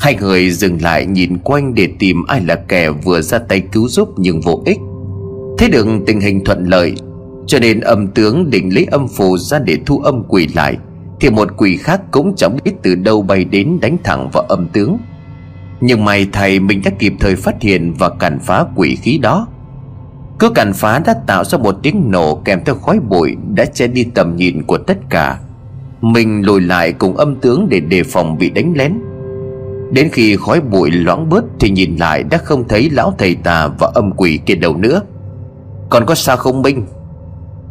[0.00, 3.88] Hai người dừng lại nhìn quanh để tìm ai là kẻ vừa ra tay cứu
[3.88, 4.78] giúp nhưng vô ích.
[5.58, 6.94] Thế được tình hình thuận lợi
[7.46, 10.76] cho nên âm tướng định lấy âm phù ra để thu âm quỷ lại,
[11.20, 14.68] Thì một quỷ khác cũng chẳng biết từ đâu bay đến đánh thẳng vào âm
[14.68, 14.98] tướng.
[15.80, 19.46] Nhưng may thầy mình đã kịp thời phát hiện và cản phá quỷ khí đó.
[20.38, 23.86] Cứ cản phá đã tạo ra một tiếng nổ kèm theo khói bụi Đã che
[23.86, 25.38] đi tầm nhìn của tất cả.
[26.00, 28.92] Mình lùi lại cùng âm tướng để đề phòng bị đánh lén.
[29.92, 33.68] Đến khi khói bụi loãng bớt Thì nhìn lại đã không thấy lão thầy tà
[33.78, 35.00] và âm quỷ kia đâu nữa.
[35.90, 36.86] Còn có sao không Minh?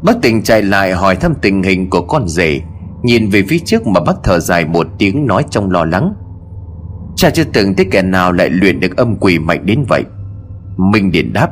[0.01, 2.61] Bác tình chạy lại hỏi thăm tình hình của con rể,
[3.03, 6.13] Nhìn về phía trước mà bác thở dài một tiếng nói trong lo lắng.
[7.15, 10.03] Cha chưa từng thấy kẻ nào lại luyện được âm quỷ mạnh đến vậy.
[10.77, 11.49] Minh điện đáp,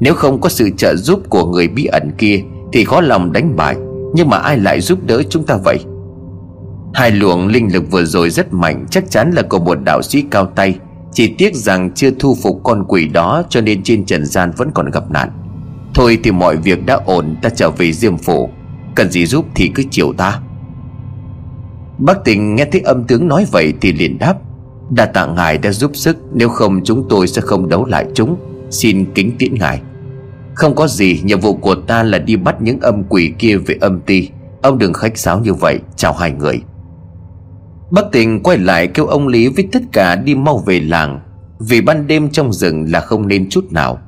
[0.00, 3.56] Nếu không có sự trợ giúp của người bí ẩn kia Thì khó lòng đánh
[3.56, 3.76] bại,
[4.14, 5.78] Nhưng mà ai lại giúp đỡ chúng ta vậy?
[6.94, 10.24] Hai luồng linh lực vừa rồi rất mạnh, Chắc chắn là của một đạo sĩ
[10.30, 10.78] cao tay,
[11.12, 14.70] Chỉ tiếc rằng chưa thu phục con quỷ đó Cho nên trên trần gian vẫn
[14.74, 15.45] còn gặp nạn.
[15.96, 18.50] Thôi thì mọi việc đã ổn, Ta trở về diêm phủ.
[18.94, 20.40] Cần gì giúp thì cứ chiều ta.
[21.98, 24.34] Bác tình nghe thấy âm tướng nói vậy Thì liền đáp,
[24.90, 28.36] Đa tạ ngài đã giúp sức, Nếu không chúng tôi sẽ không đấu lại chúng.
[28.70, 29.80] Xin kính tiễn ngài.
[30.54, 33.74] Không có gì, nhiệm vụ của ta là đi bắt những âm quỷ kia về
[33.80, 34.28] âm ti.
[34.62, 36.60] Ông đừng khách sáo như vậy, Chào hai người.
[37.90, 41.20] Bác tình quay lại kêu ông Lý với tất cả đi mau về làng,
[41.58, 43.98] Vì ban đêm trong rừng là không nên chút nào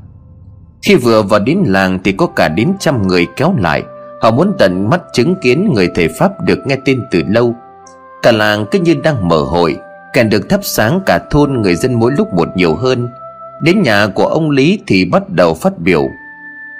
[0.83, 3.83] khi vừa vào đến làng thì có cả đến trăm người kéo lại.
[4.23, 7.55] Họ muốn tận mắt chứng kiến người thầy Pháp được nghe tin từ lâu.
[8.23, 9.77] Cả làng cứ như đang mở hội
[10.13, 13.09] Càng được thắp sáng cả thôn người dân mỗi lúc một nhiều hơn.
[13.63, 16.09] Đến nhà của ông Lý thì bắt đầu phát biểu.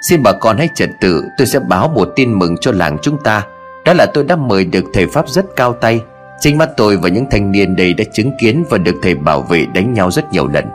[0.01, 3.17] Xin bà con hãy trật tự, Tôi sẽ báo một tin mừng cho làng chúng
[3.23, 3.45] ta.
[3.85, 6.01] Đó là tôi đã mời được thầy Pháp rất cao tay.
[6.39, 9.41] Chính mắt tôi và những thanh niên đây đã chứng kiến Và được thầy bảo
[9.41, 10.65] vệ đánh nhau rất nhiều lần.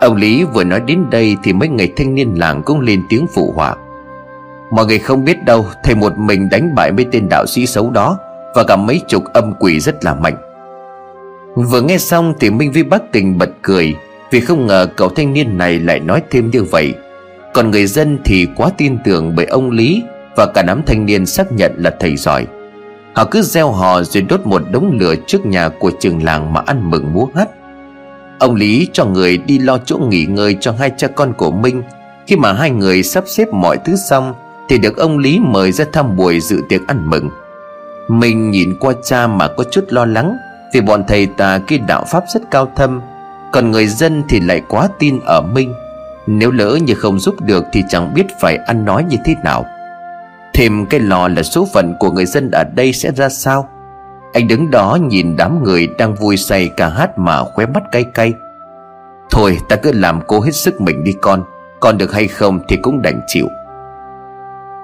[0.00, 3.26] Ông Lý vừa nói đến đây Thì mấy người thanh niên làng cũng lên tiếng
[3.34, 3.76] phụ họa.
[4.70, 7.90] Mọi người không biết đâu, Thầy một mình đánh bại mấy tên đạo sĩ xấu
[7.90, 8.18] đó,
[8.54, 10.36] Và cả mấy chục âm quỷ rất là mạnh.
[11.54, 13.94] Vừa nghe xong thì Minh Vi Bắc tình bật cười,
[14.30, 16.94] Vì không ngờ cậu thanh niên này lại nói thêm như vậy.
[17.54, 20.02] Còn người dân thì quá tin tưởng bởi ông Lý,
[20.36, 22.46] Và cả đám thanh niên xác nhận là thầy giỏi.
[23.14, 26.62] Họ cứ gieo hò rồi đốt một đống lửa trước nhà của trường làng mà
[26.66, 27.48] ăn mừng múa hát
[28.40, 31.82] Ông Lý cho người đi lo chỗ nghỉ ngơi cho hai cha con của Minh
[32.26, 34.34] Khi mà hai người sắp xếp mọi thứ xong,
[34.68, 37.30] Thì được ông Lý mời ra thăm buổi dự tiệc ăn mừng.
[38.08, 40.36] Minh nhìn qua cha mà có chút lo lắng,
[40.74, 43.00] Vì bọn thầy tà kia đạo pháp rất cao thâm,
[43.52, 45.74] Còn người dân thì lại quá tin ở Minh
[46.26, 49.64] Nếu lỡ như không giúp được thì chẳng biết phải ăn nói như thế nào.
[50.54, 53.68] Thêm cái lò là số phận của người dân ở đây sẽ ra sao.
[54.32, 58.04] Anh đứng đó nhìn đám người đang vui say ca hát mà khóe mắt cay
[58.04, 58.34] cay.
[59.30, 61.44] Thôi, ta cứ làm cố hết sức mình đi con
[61.80, 63.46] Còn được hay không thì cũng đành chịu.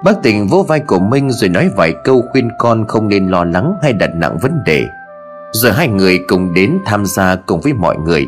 [0.03, 3.43] Bác tình vỗ vai của Minh rồi nói vài câu khuyên con không nên lo
[3.43, 4.85] lắng hay đặt nặng vấn đề.
[5.51, 8.27] Rồi hai người cùng đến tham gia cùng với mọi người.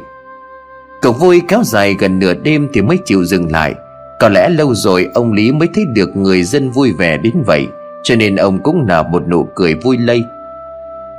[1.01, 3.75] Cậu vui kéo dài gần nửa đêm thì mới chịu dừng lại.
[4.19, 7.67] Có lẽ lâu rồi ông Lý mới thấy được người dân vui vẻ đến vậy,
[8.03, 10.23] Cho nên ông cũng nở một nụ cười vui lây.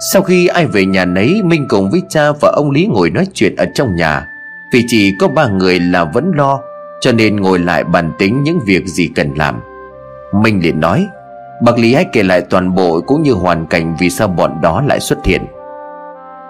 [0.00, 3.26] Sau khi ai về nhà nấy, Minh cùng với cha và ông Lý ngồi nói
[3.34, 4.26] chuyện ở trong nhà.
[4.72, 6.60] Vì chỉ có ba người là vẫn lo,
[7.00, 9.60] Cho nên ngồi lại bàn tính những việc gì cần làm.
[10.34, 11.06] Minh liền nói,
[11.62, 14.82] Bác Lý hãy kể lại toàn bộ cũng như hoàn cảnh vì sao bọn đó
[14.86, 15.42] lại xuất hiện.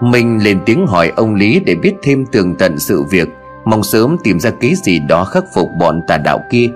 [0.01, 3.27] Minh lên tiếng hỏi ông Lý để biết thêm tường tận sự việc,
[3.65, 6.69] Mong sớm tìm ra cái gì đó khắc phục bọn tà đạo kia.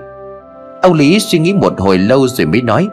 [0.82, 2.88] Ông Lý suy nghĩ một hồi lâu rồi mới nói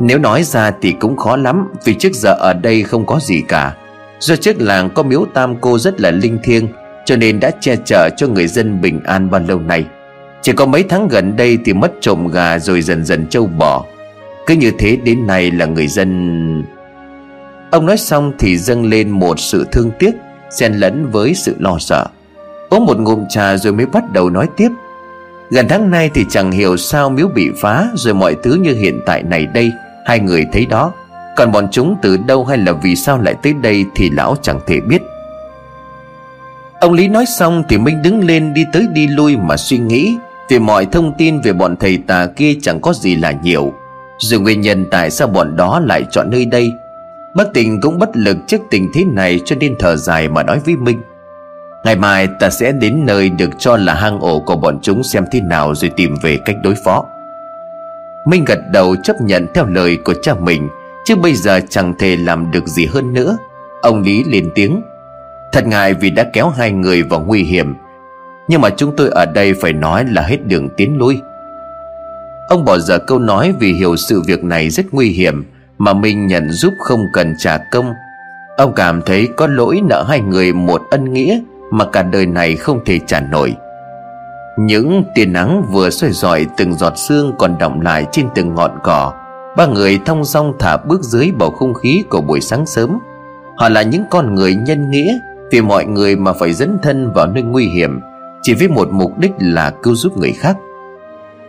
[0.00, 3.42] nếu nói ra thì cũng khó lắm, Vì trước giờ ở đây không có gì
[3.48, 3.76] cả.
[4.20, 6.68] Do trước làng có miếu tam cô rất là linh thiêng,
[7.04, 9.86] Cho nên đã che chở cho người dân bình an bao lâu nay.
[10.42, 13.84] Chỉ có mấy tháng gần đây thì mất trộm gà rồi dần dần trâu bò.
[14.46, 16.64] Cứ như thế đến nay là người dân
[17.70, 20.10] Ông nói xong thì dâng lên một sự thương tiếc,
[20.50, 22.06] xen lẫn với sự lo sợ.
[22.70, 24.68] Uống một ngụm trà rồi mới bắt đầu nói tiếp.
[25.50, 29.00] Gần tháng nay thì chẳng hiểu sao miếu bị phá Rồi mọi thứ như hiện
[29.06, 29.72] tại này đây.
[30.08, 30.92] Hai người thấy đó,
[31.36, 34.60] Còn bọn chúng từ đâu hay là vì sao lại tới đây Thì lão chẳng
[34.66, 35.02] thể biết.
[36.80, 40.16] Ông Lý nói xong thì Minh đứng lên đi tới đi lui mà suy nghĩ,
[40.48, 43.72] Vì mọi thông tin về bọn thầy tà kia chẳng có gì là nhiều.
[44.18, 46.72] Rồi nguyên nhân tại sao bọn đó lại chọn nơi đây
[47.34, 50.58] Bác tình cũng bất lực trước tình thế này cho nên thở dài mà nói
[50.64, 51.00] với Minh
[51.84, 55.24] Ngày mai ta sẽ đến nơi được cho là hang ổ của bọn chúng xem
[55.32, 57.04] thế nào rồi tìm về cách đối phó.
[58.26, 60.68] Minh gật đầu chấp nhận theo lời của cha mình,
[61.04, 63.38] Chứ bây giờ chẳng thể làm được gì hơn nữa.
[63.82, 64.82] Ông Lý lên tiếng,
[65.52, 67.74] Thật ngại vì đã kéo hai người vào nguy hiểm,
[68.48, 71.20] Nhưng mà chúng tôi ở đây phải nói là hết đường tiến lui.
[72.48, 75.44] Ông bỏ dở câu nói vì hiểu sự việc này rất nguy hiểm
[75.78, 77.92] Mà Minh nhận giúp không cần trả công.
[78.56, 82.56] Ông cảm thấy có lỗi nợ hai người một ân nghĩa mà cả đời này
[82.56, 83.54] không thể trả nổi
[84.58, 88.78] những tia nắng vừa soi rọi từng giọt sương còn đọng lại trên từng ngọn
[88.82, 89.12] cỏ.
[89.56, 92.98] Ba người thong song thả bước dưới bầu không khí của buổi sáng sớm.
[93.56, 95.18] Họ là những con người nhân nghĩa,
[95.50, 98.00] vì mọi người mà phải dẫn thân vào nơi nguy hiểm,
[98.42, 100.56] chỉ với một mục đích là cứu giúp người khác.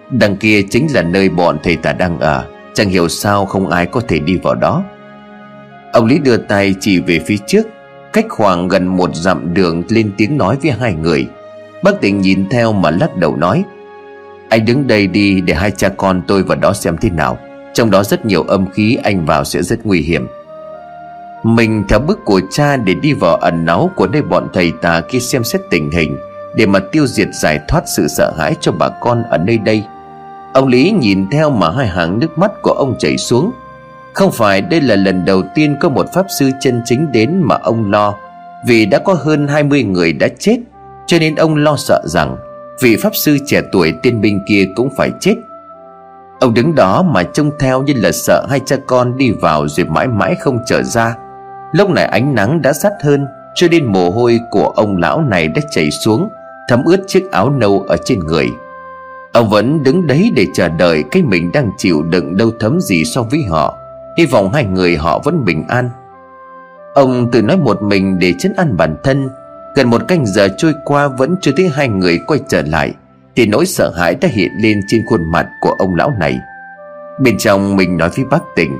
[0.09, 3.85] Đằng kia chính là nơi bọn thầy tà đang ở, chẳng hiểu sao không ai
[3.85, 4.83] có thể đi vào đó.
[5.93, 7.67] Ông lý đưa tay chỉ về phía trước,
[8.13, 11.27] Cách khoảng gần một dặm đường lên tiếng nói với hai người.
[11.83, 13.63] Bác tỉnh nhìn theo mà lắc đầu nói,
[14.49, 17.37] Anh đứng đây đi để hai cha con tôi vào đó xem thế nào.
[17.73, 20.27] Trong đó rất nhiều âm khí anh vào sẽ rất nguy hiểm.
[21.43, 25.01] Mình theo bước của cha để đi vào ẩn náu của nơi bọn thầy tà
[25.01, 26.17] kia xem xét tình hình,
[26.55, 29.83] Để mà tiêu diệt giải thoát sự sợ hãi cho bà con ở nơi đây.
[30.53, 33.51] Ông Lý nhìn theo mà hai hàng nước mắt của ông chảy xuống.
[34.13, 37.55] Không phải đây là lần đầu tiên có một pháp sư chân chính đến mà
[37.55, 38.15] ông lo,
[38.67, 40.57] Vì đã có hơn 20 người đã chết.
[41.09, 42.37] Cho nên ông lo sợ rằng
[42.81, 45.35] Vị pháp sư trẻ tuổi tiên binh kia cũng phải chết.
[46.39, 49.85] Ông đứng đó mà trông theo như là sợ hai cha con đi vào rồi
[49.85, 51.15] mãi mãi không trở ra.
[51.71, 55.47] Lúc này ánh nắng đã sát hơn, Cho nên mồ hôi của ông lão này
[55.47, 56.29] đã chảy xuống,
[56.69, 58.47] Thấm ướt chiếc áo nâu ở trên người.
[59.33, 63.05] Ông vẫn đứng đấy để chờ đợi Cái mình đang chịu đựng đâu thấm gì
[63.05, 63.77] so với họ.
[64.17, 65.89] Hy vọng hai người họ vẫn bình an.
[66.93, 69.29] Ông tự nói một mình để chấn an bản thân
[69.79, 72.93] Gần một canh giờ trôi qua vẫn chưa thấy hai người quay trở lại,
[73.35, 76.39] Thì nỗi sợ hãi đã hiện lên trên khuôn mặt của ông lão này.
[77.21, 78.79] Bên trong mình nói với bác tỉnh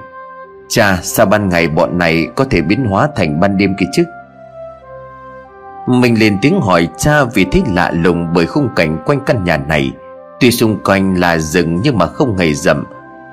[0.69, 4.03] Cha, sao ban ngày bọn này có thể biến hóa thành ban đêm kia chứ?
[5.88, 9.57] Mình lên tiếng hỏi cha vì thấy lạ lùng bởi khung cảnh quanh căn nhà
[9.57, 9.91] này.
[10.39, 12.83] Tuy xung quanh là rừng nhưng mà không hề rậm.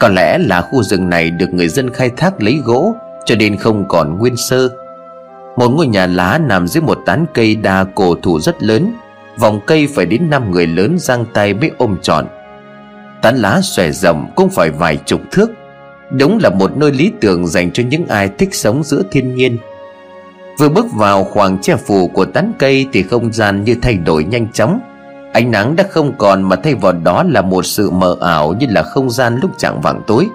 [0.01, 3.57] Có lẽ là khu rừng này được người dân khai thác lấy gỗ, Cho nên
[3.57, 4.86] không còn nguyên sơ.
[5.57, 8.93] Một ngôi nhà lá nằm dưới một tán cây đa cổ thụ rất lớn.
[9.39, 12.27] Vòng cây phải đến năm người lớn giang tay mới ôm trọn.
[13.23, 15.51] Tán lá xòe rộng cũng phải vài chục thước.
[16.11, 19.59] Đúng là một nơi lý tưởng dành cho những ai thích sống giữa thiên nhiên.
[20.59, 24.25] Vừa bước vào khoảng che phủ của tán cây Thì không gian như thay đổi
[24.25, 24.81] nhanh chóng.
[25.33, 28.67] Ánh nắng đã không còn mà thay vào đó là một sự mờ ảo như
[28.71, 30.29] là không gian lúc chẳng vàng tối.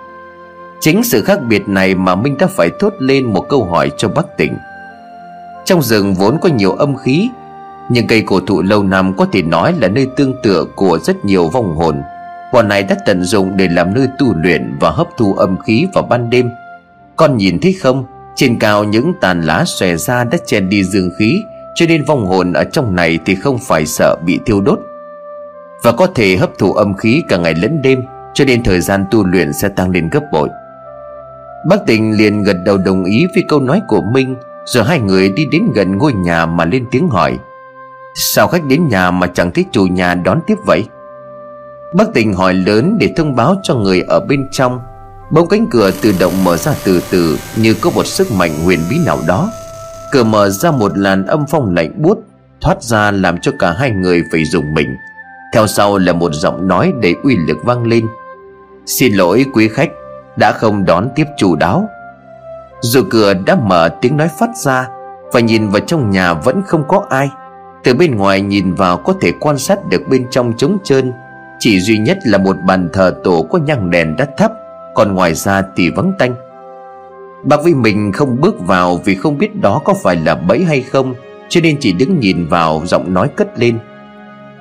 [0.79, 4.07] Chính sự khác biệt này mà Minh đã phải thốt lên một câu hỏi cho
[4.07, 4.53] bác tỉnh.
[5.65, 7.29] Trong rừng vốn có nhiều âm khí,
[7.89, 11.25] Nhưng cây cổ thụ lâu năm có thể nói là nơi tương tựa của rất
[11.25, 12.01] nhiều vong hồn.
[12.53, 15.87] Bọn này đã tận dụng để làm nơi tu luyện và hấp thu âm khí
[15.93, 16.49] vào ban đêm.
[17.15, 18.05] Con nhìn thấy không?
[18.35, 21.43] Trên cao những tàn lá xòe ra đã che đi dương khí,
[21.75, 24.79] Cho nên vong hồn ở trong này thì không phải sợ bị thiêu đốt.
[25.83, 29.05] Và có thể hấp thụ âm khí cả ngày lẫn đêm, Cho nên thời gian
[29.11, 30.49] tu luyện sẽ tăng lên gấp bội.
[31.69, 34.35] Bác tình liền gật đầu đồng ý với câu nói của Minh.
[34.65, 37.37] Rồi hai người đi đến gần ngôi nhà mà lên tiếng hỏi.
[38.15, 40.85] Sao khách đến nhà mà chẳng thấy chủ nhà đón tiếp vậy?
[41.93, 44.79] Bác tình hỏi lớn để thông báo cho người ở bên trong.
[45.31, 48.79] Bỗng cánh cửa tự động mở ra từ từ, Như có một sức mạnh huyền
[48.89, 49.51] bí nào đó.
[50.11, 52.17] Cửa mở ra một làn âm phong lạnh buốt,
[52.61, 54.95] Thoát ra làm cho cả hai người phải dùng mình.
[55.53, 58.07] Theo sau là một giọng nói đầy uy lực vang lên.
[58.85, 59.89] Xin lỗi quý khách,
[60.35, 61.89] Đã không đón tiếp chủ đáo.
[62.81, 64.87] Dù cửa đã mở, tiếng nói phát ra
[65.31, 67.29] Và nhìn vào trong nhà vẫn không có ai.
[67.83, 71.11] Từ bên ngoài nhìn vào có thể quan sát được bên trong trống trơn.
[71.59, 74.51] Chỉ duy nhất là một bàn thờ tổ có nhang đèn đất thấp
[74.95, 76.35] Còn ngoài ra thì vắng tanh.
[77.43, 80.81] Bác với mình không bước vào vì không biết đó có phải là bẫy hay
[80.81, 81.13] không,
[81.49, 83.79] Cho nên chỉ đứng nhìn vào, giọng nói cất lên.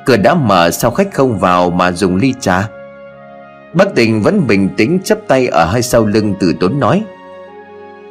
[0.06, 2.68] Cửa đã mở, sao khách không vào mà dùng ly trà?
[3.74, 7.04] Bác tình vẫn bình tĩnh chấp tay ở hai sau lưng từ tốn nói.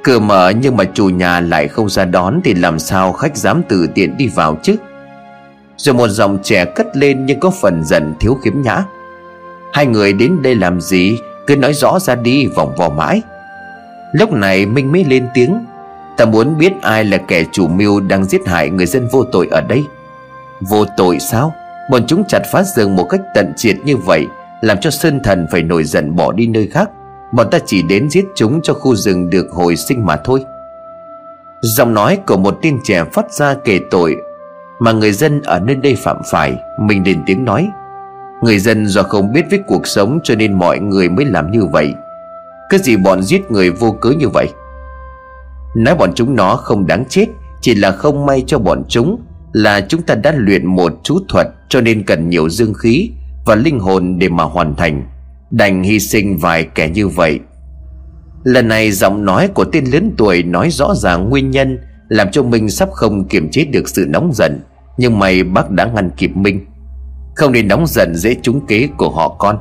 [0.03, 3.62] Cửa mở nhưng mà chủ nhà lại không ra đón Thì làm sao khách dám
[3.69, 4.75] tự tiện đi vào chứ?
[5.77, 8.83] Rồi một giọng trẻ cất lên nhưng có phần dần thiếu khiếm nhã.
[9.73, 11.17] Hai người đến đây làm gì?
[11.47, 13.21] Cứ nói rõ ra đi, vòng vò mãi.
[14.13, 15.65] Lúc này Minh mới lên tiếng.
[16.17, 19.47] Ta muốn biết ai là kẻ chủ mưu đang giết hại người dân vô tội
[19.51, 19.83] ở đây.
[20.62, 21.53] Vô tội sao?
[21.91, 24.27] Bọn chúng chặt phá rừng một cách tận triệt như vậy,
[24.62, 26.89] Làm cho Sơn Thần phải nổi giận bỏ đi nơi khác.
[27.33, 30.45] Bọn ta chỉ đến giết chúng cho khu rừng được hồi sinh mà thôi.
[31.61, 34.15] Giọng nói của một tên trẻ phát ra kể tội,
[34.79, 37.69] mà người dân ở nơi đây phạm phải, Mình lên tiếng nói.
[38.41, 41.65] Người dân do không biết với cuộc sống Cho nên mọi người mới làm như
[41.65, 41.93] vậy.
[42.69, 44.47] Cái gì bọn giết người vô cớ như vậy?
[45.75, 47.25] Nói bọn chúng nó không đáng chết,
[47.61, 49.21] Chỉ là không may cho bọn chúng
[49.53, 53.11] Là chúng ta đã luyện một chú thuật Cho nên cần nhiều dương khí
[53.45, 55.03] Và linh hồn để mà hoàn thành.
[55.51, 57.39] Đành hy sinh vài kẻ như vậy.
[58.43, 62.43] Lần này giọng nói của tên lớn tuổi Nói rõ ràng nguyên nhân, Làm cho
[62.43, 64.59] minh sắp không kiềm chế được sự nóng giận.
[64.97, 66.65] Nhưng may bác đã ngăn kịp Minh
[67.35, 69.57] Không nên nóng giận dễ trúng kế của họ con.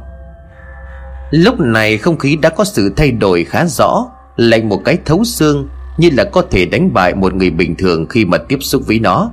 [1.30, 5.24] Lúc này không khí đã có sự thay đổi khá rõ, Lạnh một cái thấu
[5.24, 8.82] xương, Như là có thể đánh bại một người bình thường khi mà tiếp xúc
[8.86, 9.30] với nó.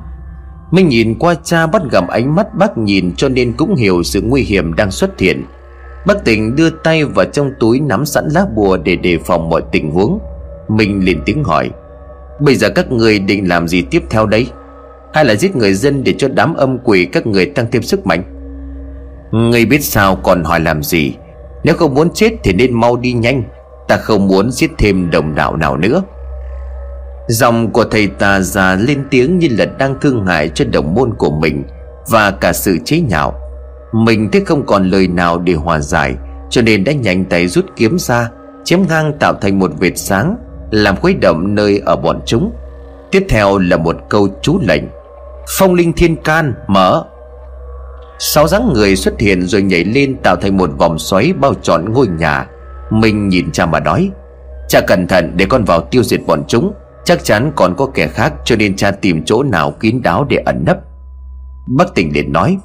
[0.71, 4.21] Minh nhìn qua cha bắt gặp ánh mắt bác nhìn cho nên cũng hiểu sự
[4.21, 5.45] nguy hiểm đang xuất hiện.
[6.05, 9.61] Bác tỉnh đưa tay vào trong túi nắm sẵn lá bùa để đề phòng mọi
[9.71, 10.19] tình huống.
[10.67, 11.71] Mình liền tiếng hỏi,
[12.39, 14.47] Bây giờ các người định làm gì tiếp theo đấy?
[15.13, 18.05] Hay là giết người dân để cho đám âm quỷ các người tăng thêm sức
[18.05, 18.23] mạnh?
[19.31, 21.13] Ngươi biết sao còn hỏi làm gì?
[21.63, 23.43] Nếu không muốn chết thì nên mau đi nhanh.
[23.87, 26.03] Ta không muốn giết thêm đồng đạo nào nữa.
[27.27, 31.13] Dòng của thầy ta già lên tiếng như là đang thương hại cho đồng môn
[31.17, 31.63] của mình
[32.09, 33.33] Và cả sự chế nhạo.
[34.03, 36.15] Mình thấy không còn lời nào để hòa giải,
[36.49, 38.29] Cho nên đã nhanh tay rút kiếm ra,
[38.63, 40.37] Chém ngang tạo thành một vệt sáng,
[40.71, 42.51] Làm khuấy động nơi ở bọn chúng.
[43.11, 44.83] Tiếp theo là một câu chú lệnh,
[45.57, 47.03] Phong linh thiên can, mở.
[48.19, 51.93] Sáu dáng người xuất hiện rồi nhảy lên tạo thành một vòng xoáy bao trọn
[51.93, 52.47] ngôi nhà.
[52.89, 54.11] Mình nhìn cha mà nói,
[54.67, 58.07] Cha cẩn thận để con vào tiêu diệt bọn chúng, Chắc chắn còn có kẻ
[58.07, 60.77] khác, cho nên cha tìm chỗ nào kín đáo để ẩn nấp.
[61.67, 62.57] Bắc tỉnh liền nói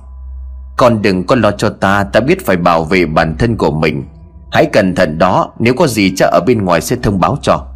[0.80, 4.04] con đừng có lo cho ta Ta biết phải bảo vệ bản thân của mình.
[4.52, 7.66] Hãy cẩn thận đó, Nếu có gì cha ở bên ngoài sẽ thông báo cho.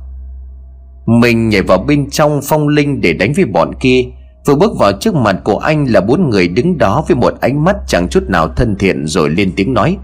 [1.06, 4.04] Mình nhảy vào bên trong phong linh để đánh với bọn kia.
[4.46, 7.64] Vừa bước vào trước mặt của anh là bốn người đứng đó với một ánh
[7.64, 9.96] mắt chẳng chút nào thân thiện rồi lên tiếng nói.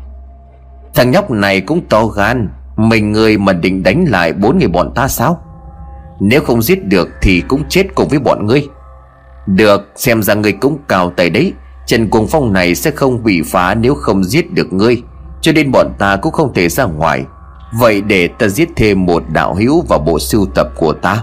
[0.95, 4.95] Thằng nhóc này cũng to gan, Mình người mà định đánh lại bốn người bọn
[4.95, 5.43] ta sao?
[6.21, 8.69] Nếu không giết được Thì cũng chết cùng với bọn ngươi.
[9.47, 11.53] Được, xem ra ngươi cũng cào tay đấy.
[11.91, 15.03] Trận cuồng phong này sẽ không bị phá Nếu không giết được ngươi,
[15.41, 17.25] Cho nên bọn ta cũng không thể ra ngoài.
[17.79, 21.23] Vậy để ta giết thêm một đạo hữu Vào bộ sưu tập của ta.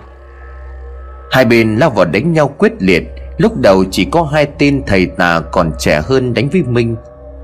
[1.32, 3.04] Hai bên lao vào đánh nhau quyết liệt,
[3.38, 6.96] Lúc đầu chỉ có hai tên thầy tà còn trẻ hơn đánh với Minh,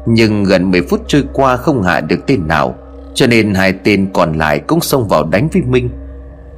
[0.05, 2.75] Nhưng gần 10 phút trôi qua không hạ được tên nào,
[3.13, 5.89] Cho nên hai tên còn lại cũng xông vào đánh với Minh.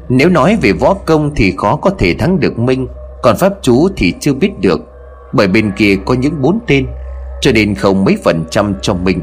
[0.09, 2.87] Nếu nói về võ công thì khó có thể thắng được Minh,
[3.21, 4.94] Còn pháp chú thì chưa biết được.
[5.35, 6.87] Bởi bên kia có những bốn tên,
[7.41, 9.21] Cho nên không mấy phần trăm cho mình.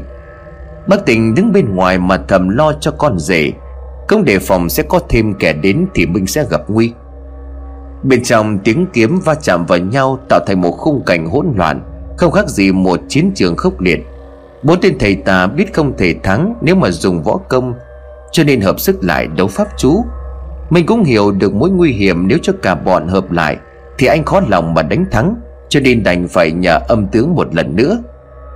[0.87, 3.51] Bác tình đứng bên ngoài mà thầm lo cho con rể.
[4.07, 6.93] Không đề phòng sẽ có thêm kẻ đến thì Minh sẽ gặp nguy.
[8.03, 11.81] Bên trong tiếng kiếm va chạm vào nhau Tạo thành một khung cảnh hỗn loạn,
[12.17, 13.99] Không khác gì một chiến trường khốc liệt.
[14.63, 17.73] Bốn tên thầy tà biết không thể thắng Nếu mà dùng võ công,
[18.31, 20.03] Cho nên hợp sức lại đấu pháp chú.
[20.69, 23.57] Mình cũng hiểu được mối nguy hiểm Nếu cho cả bọn hợp lại,
[23.97, 25.35] Thì anh khó lòng mà đánh thắng.
[25.73, 28.03] Cho nên đành phải nhờ âm tướng một lần nữa.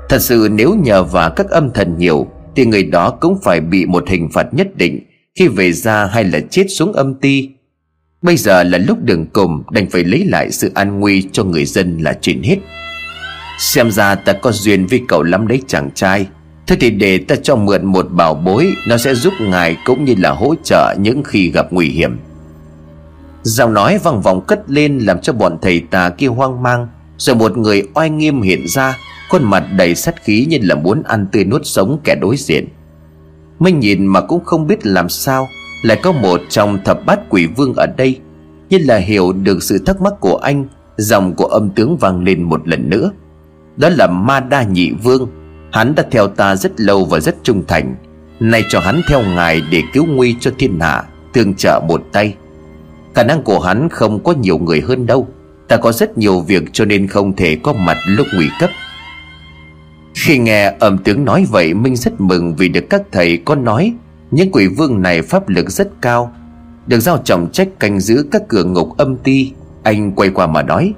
[0.09, 3.85] Thật sự nếu nhờ vào các âm thần nhiều, Thì người đó cũng phải bị
[3.85, 4.99] một hình phạt nhất định.
[5.39, 7.49] Khi về ra hay là chết xuống âm ti,
[8.21, 11.65] Bây giờ là lúc đường cùng, Đành phải lấy lại sự an nguy cho người
[11.65, 12.57] dân là chuyện hết.
[13.59, 16.27] Xem ra ta có duyên với cậu lắm đấy chàng trai.
[16.67, 20.15] Thế thì để ta cho mượn một bảo bối, Nó sẽ giúp ngài cũng như
[20.17, 22.17] là hỗ trợ những khi gặp nguy hiểm.
[23.43, 26.87] Giọng nói vang vọng cất lên làm cho bọn thầy tà kia hoang mang.
[27.17, 28.97] Rồi một người oai nghiêm hiện ra,
[29.29, 32.67] Khuôn mặt đầy sát khí như là muốn ăn tươi nuốt sống kẻ đối diện.
[33.59, 35.47] Minh nhìn mà cũng không biết làm sao,
[35.83, 38.19] lại có một trong thập bát quỷ vương ở đây,
[38.69, 40.65] như là hiểu được sự thắc mắc của anh,
[40.97, 43.11] dòng của âm tướng vang lên một lần nữa.
[43.77, 45.27] Đó là ma đa nhị vương,
[45.71, 47.95] hắn đã theo ta rất lâu và rất trung thành,
[48.39, 51.03] nay cho hắn theo ngài để cứu nguy cho thiên hạ,
[51.33, 52.35] tương trợ một tay.
[53.15, 55.27] Khả năng của hắn không có nhiều người hơn đâu
[55.67, 58.69] ta có rất nhiều việc cho nên không thể có mặt lúc nguy cấp.
[60.15, 63.93] Khi nghe âm tướng nói vậy, minh rất mừng vì được các thầy có nói,
[64.31, 66.33] những quỷ vương này pháp lực rất cao,
[66.87, 69.51] Được giao trọng trách canh giữ các cửa ngục âm ti.
[69.83, 70.93] Anh quay qua mà nói,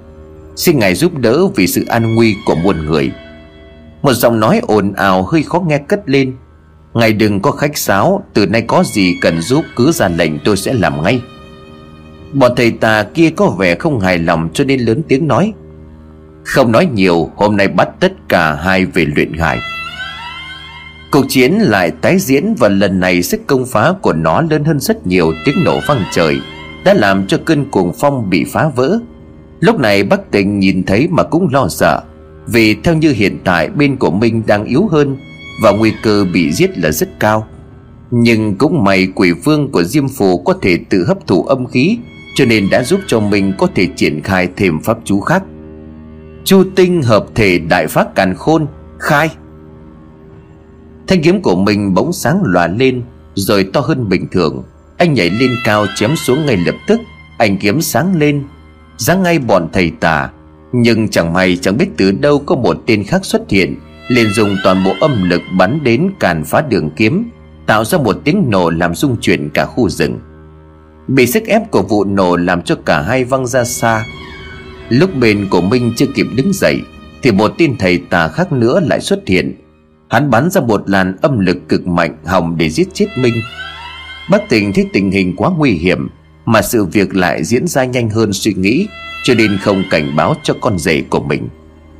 [0.55, 3.11] Xin ngài giúp đỡ vì sự an nguy của muôn người.
[4.01, 6.35] Một giọng nói ồn ào hơi khó nghe cất lên,
[6.93, 10.57] Ngài đừng có khách sáo, Từ nay có gì cần giúp cứ ra lệnh tôi
[10.57, 11.21] sẽ làm ngay.
[12.33, 15.53] Bọn thầy tà kia có vẻ không hài lòng cho nên lớn tiếng nói.
[16.43, 19.59] Không nói nhiều, Hôm nay bắt tất cả hai về luyện ngài
[21.11, 24.79] Cuộc chiến lại tái diễn và lần này sức công phá của nó lớn hơn
[24.79, 26.39] rất nhiều, tiếng nổ vang trời
[26.83, 28.99] Đã làm cho cơn cuồng phong bị phá vỡ.
[29.59, 32.01] Lúc này Bắc Tịnh nhìn thấy mà cũng lo sợ,
[32.47, 35.17] Vì theo như hiện tại bên của Minh đang yếu hơn
[35.63, 37.47] Và nguy cơ bị giết là rất cao.
[38.11, 41.97] Nhưng cũng may quỷ vương của Diêm Phù có thể tự hấp thụ âm khí
[42.39, 45.43] cho nên đã giúp cho mình có thể triển khai thêm pháp chú khác.
[46.43, 48.67] Chu tinh hợp thể đại pháp càn khôn,
[48.99, 49.29] Khai.
[51.07, 53.01] Thanh kiếm của mình bỗng sáng lòa lên
[53.35, 54.63] Rồi to hơn bình thường.
[54.97, 56.99] Anh nhảy lên cao chém xuống ngay lập tức,
[57.37, 58.43] Anh kiếm sáng lên.
[58.97, 60.29] Giáng ngay bọn thầy tà,
[60.71, 63.75] Nhưng chẳng may chẳng biết từ đâu có một tên khác xuất hiện,
[64.07, 67.29] liền dùng toàn bộ âm lực bắn đến càn phá đường kiếm,
[67.65, 70.19] Tạo ra một tiếng nổ làm rung chuyển cả khu rừng.
[71.15, 74.05] Bị sức ép của vụ nổ làm cho cả hai văng ra xa.
[74.89, 76.81] Lúc bên của Minh chưa kịp đứng dậy,
[77.21, 79.55] Thì một tin thầy tà khác nữa lại xuất hiện.
[80.09, 83.33] Hắn bắn ra một làn âm lực cực mạnh hòng để giết chết Minh.
[84.31, 86.09] Bác tình thấy tình hình quá nguy hiểm,
[86.45, 88.87] Mà sự việc lại diễn ra nhanh hơn suy nghĩ,
[89.23, 91.49] Cho nên không cảnh báo cho con rể của mình.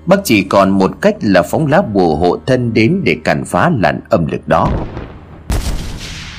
[0.06, 3.72] Bác chỉ còn một cách là phóng lá bùa hộ thân đến để cản phá
[3.80, 4.72] làn âm lực đó.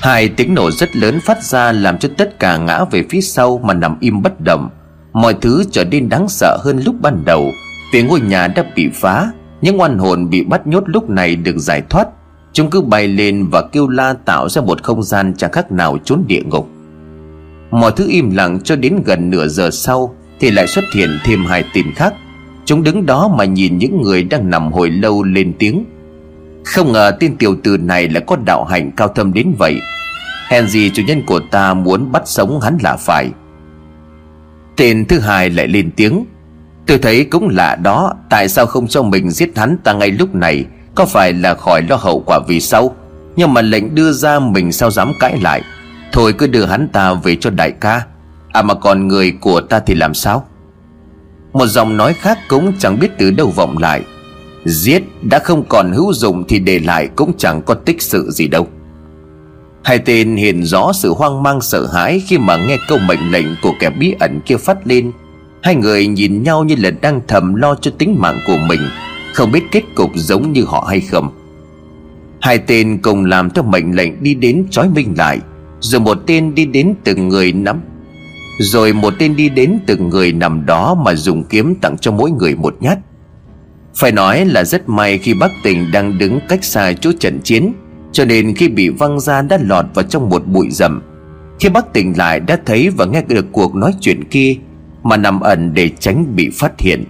[0.03, 3.61] Hai tiếng nổ rất lớn phát ra làm cho tất cả ngã về phía sau
[3.65, 4.69] mà nằm im bất động.
[5.13, 7.53] Mọi thứ trở nên đáng sợ hơn lúc ban đầu.
[7.93, 9.31] Vì ngôi nhà đã bị phá,
[9.63, 12.09] những oan hồn bị bắt nhốt lúc này được giải thoát.
[12.53, 15.99] Chúng cứ bay lên và kêu la tạo ra một không gian chẳng khác nào
[16.05, 16.69] trốn địa ngục.
[17.71, 21.45] Mọi thứ im lặng cho đến gần nửa giờ sau Thì lại xuất hiện thêm
[21.45, 22.15] hai tìm khác.
[22.65, 25.85] Chúng đứng đó mà nhìn những người đang nằm hồi lâu lên tiếng.
[26.65, 29.81] Không ngờ tên tiểu tử này lại có đạo hạnh cao thâm đến vậy.
[30.49, 33.31] Hèn gì chủ nhân của ta muốn bắt sống hắn là phải.
[34.77, 36.25] Tên thứ hai lại lên tiếng.
[36.87, 40.35] Tôi thấy cũng lạ đó, Tại sao không cho mình giết hắn ta ngay lúc
[40.35, 40.65] này?
[40.95, 42.97] Có phải là khỏi lo hậu quả vì sau?
[43.37, 45.63] Nhưng mà lệnh đưa ra mình sao dám cãi lại?
[46.13, 48.03] Thôi cứ đưa hắn ta về cho đại ca.
[48.53, 50.47] À mà còn người của ta thì làm sao?
[51.53, 54.03] Một giọng nói khác cũng chẳng biết từ đâu vọng lại.
[54.65, 58.49] Giết đã không còn hữu dụng Thì để lại cũng chẳng có tích sự gì
[58.49, 58.69] đâu.
[59.85, 63.47] Hai tên hiện rõ sự hoang mang sợ hãi Khi mà nghe câu mệnh lệnh
[63.63, 65.13] của kẻ bí ẩn kia phát lên.
[65.63, 68.81] Hai người nhìn nhau như là đang thầm lo cho tính mạng của mình,
[69.35, 71.29] Không biết kết cục giống như họ hay không.
[72.41, 75.39] Hai tên cùng làm theo mệnh lệnh đi đến trói Minh lại,
[75.81, 77.81] Rồi một tên đi đến từng người nắm.
[78.59, 82.31] Rồi một tên đi đến từng người nằm đó Mà dùng kiếm tặng cho mỗi
[82.31, 82.99] người một nhát.
[83.95, 87.73] Phải nói là rất may khi bác tỉnh đang đứng cách xa chỗ trận chiến,
[88.13, 91.03] Cho nên khi bị văng ra đã lọt vào trong một bụi rậm.
[91.61, 94.57] Khi bác tỉnh lại đã thấy và nghe được cuộc nói chuyện kia,
[95.03, 97.05] Mà nằm ẩn để tránh bị phát hiện.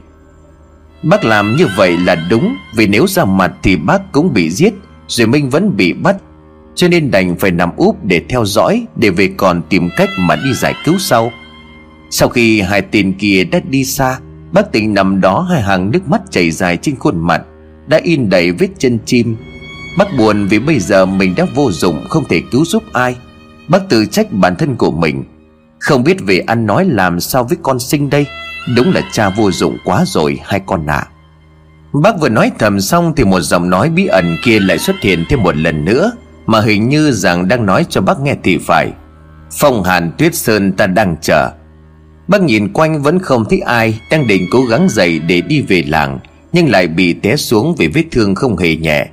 [1.02, 4.74] Bác làm như vậy là đúng, Vì nếu ra mặt thì bác cũng bị giết,
[5.08, 6.16] rồi Minh vẫn bị bắt.
[6.74, 10.36] Cho nên đành phải nằm úp để theo dõi, Để về còn tìm cách mà
[10.36, 11.32] đi giải cứu sau.
[12.10, 14.18] Sau khi hai tên kia đã đi xa
[14.52, 17.42] Bác tỉnh nằm đó hai hàng nước mắt chảy dài trên khuôn mặt,
[17.86, 19.36] Đã in đầy vết chân chim.
[19.98, 23.16] Bác buồn vì bây giờ mình đã vô dụng, Không thể cứu giúp ai.
[23.68, 25.24] Bác tự trách bản thân của mình.
[25.78, 28.26] Không biết về ăn nói làm sao với con sinh đây.
[28.76, 30.94] Đúng là cha vô dụng quá rồi, hai con ạ.
[30.94, 31.10] À.
[31.92, 35.24] Bác vừa nói thầm xong thì một giọng nói bí ẩn kia lại xuất hiện
[35.28, 36.12] thêm một lần nữa,
[36.46, 38.92] Mà hình như rằng đang nói cho bác nghe thì phải.
[39.52, 41.50] Phong hàn tuyết sơn ta đang chờ.
[42.30, 45.84] Bác nhìn quanh vẫn không thấy ai, Đang định cố gắng dậy để đi về
[45.86, 46.18] làng,
[46.52, 49.06] Nhưng lại bị té xuống vì vết thương không hề nhẹ.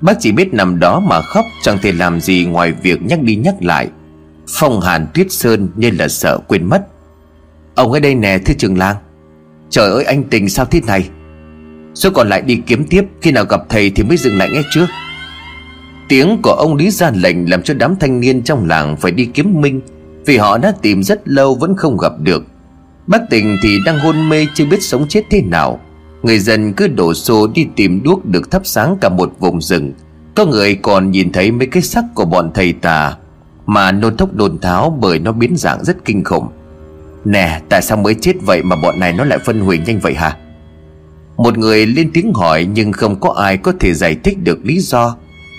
[0.00, 3.36] Bác chỉ biết nằm đó mà khóc, Chẳng thể làm gì ngoài việc nhắc đi
[3.36, 3.88] nhắc lại.
[4.48, 6.86] Phong hàn tuyết sơn như là sợ quên mất.
[7.74, 8.96] Ông ở đây nè, thưa trường lang
[9.70, 11.08] Trời ơi, anh tình sao thế này?
[11.94, 14.62] Số còn lại đi kiếm tiếp, Khi nào gặp thầy thì mới dừng lại nghe
[14.74, 14.86] trước.
[16.08, 19.24] Tiếng của ông Lý ra lệnh Làm cho đám thanh niên trong làng phải đi
[19.24, 19.80] kiếm Minh.
[20.26, 22.44] Vì họ đã tìm rất lâu vẫn không gặp được.
[23.06, 25.80] Bác tình thì đang hôn mê chưa biết sống chết thế nào.
[26.22, 29.92] Người dân cứ đổ xô đi tìm đuốc được thắp sáng cả một vùng rừng.
[30.34, 33.16] Có người còn nhìn thấy mấy cái sắc của bọn thầy tà,
[33.66, 36.48] Mà nôn thốc đồn tháo bởi nó biến dạng rất kinh khủng.
[37.24, 40.14] Nè, tại sao mới chết vậy mà bọn này nó lại phân hủy nhanh vậy
[40.14, 40.36] hả?
[41.36, 44.78] Một người lên tiếng hỏi nhưng không có ai có thể giải thích được lý
[44.78, 45.16] do.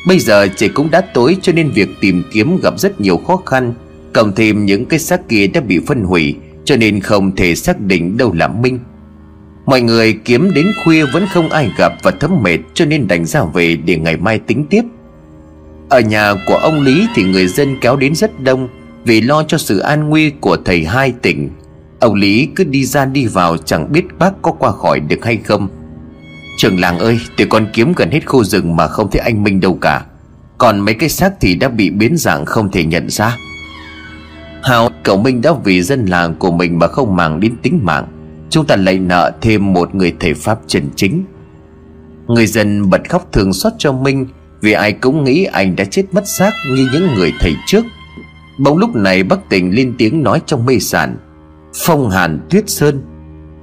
[0.07, 3.35] Bây giờ trời cũng đã tối cho nên việc tìm kiếm gặp rất nhiều khó
[3.45, 3.73] khăn.
[4.13, 6.35] Cộng thêm những cái xác kia đã bị phân hủy,
[6.65, 8.79] Cho nên không thể xác định đâu là Minh.
[9.65, 13.25] Mọi người kiếm đến khuya vẫn không ai gặp và thấm mệt, Cho nên đành
[13.25, 14.81] ra về để ngày mai tính tiếp.
[15.89, 18.67] Ở nhà của ông Lý thì người dân kéo đến rất đông,
[19.05, 21.49] Vì lo cho sự an nguy của thầy hai tỉnh.
[21.99, 25.37] Ông Lý cứ đi ra đi vào, chẳng biết bác có qua khỏi được hay
[25.37, 25.67] không.
[26.57, 29.59] Trường làng ơi, Tụi con kiếm gần hết khu rừng mà không thấy anh Minh
[29.59, 30.05] đâu cả.
[30.57, 33.37] Còn mấy cái xác thì đã bị biến dạng không thể nhận ra.
[34.63, 38.07] Hào, cậu Minh đã vì dân làng của mình mà không màng đến tính mạng.
[38.49, 41.23] Chúng ta lại nợ thêm một người thầy Pháp chân chính.
[42.27, 44.27] Người dân bật khóc thường xót cho Minh,
[44.61, 47.83] Vì ai cũng nghĩ anh đã chết mất xác như những người thầy trước.
[48.59, 51.17] Bỗng lúc này bác tỉnh lên tiếng nói trong mê sản
[51.85, 53.01] Phong hàn tuyết sơn,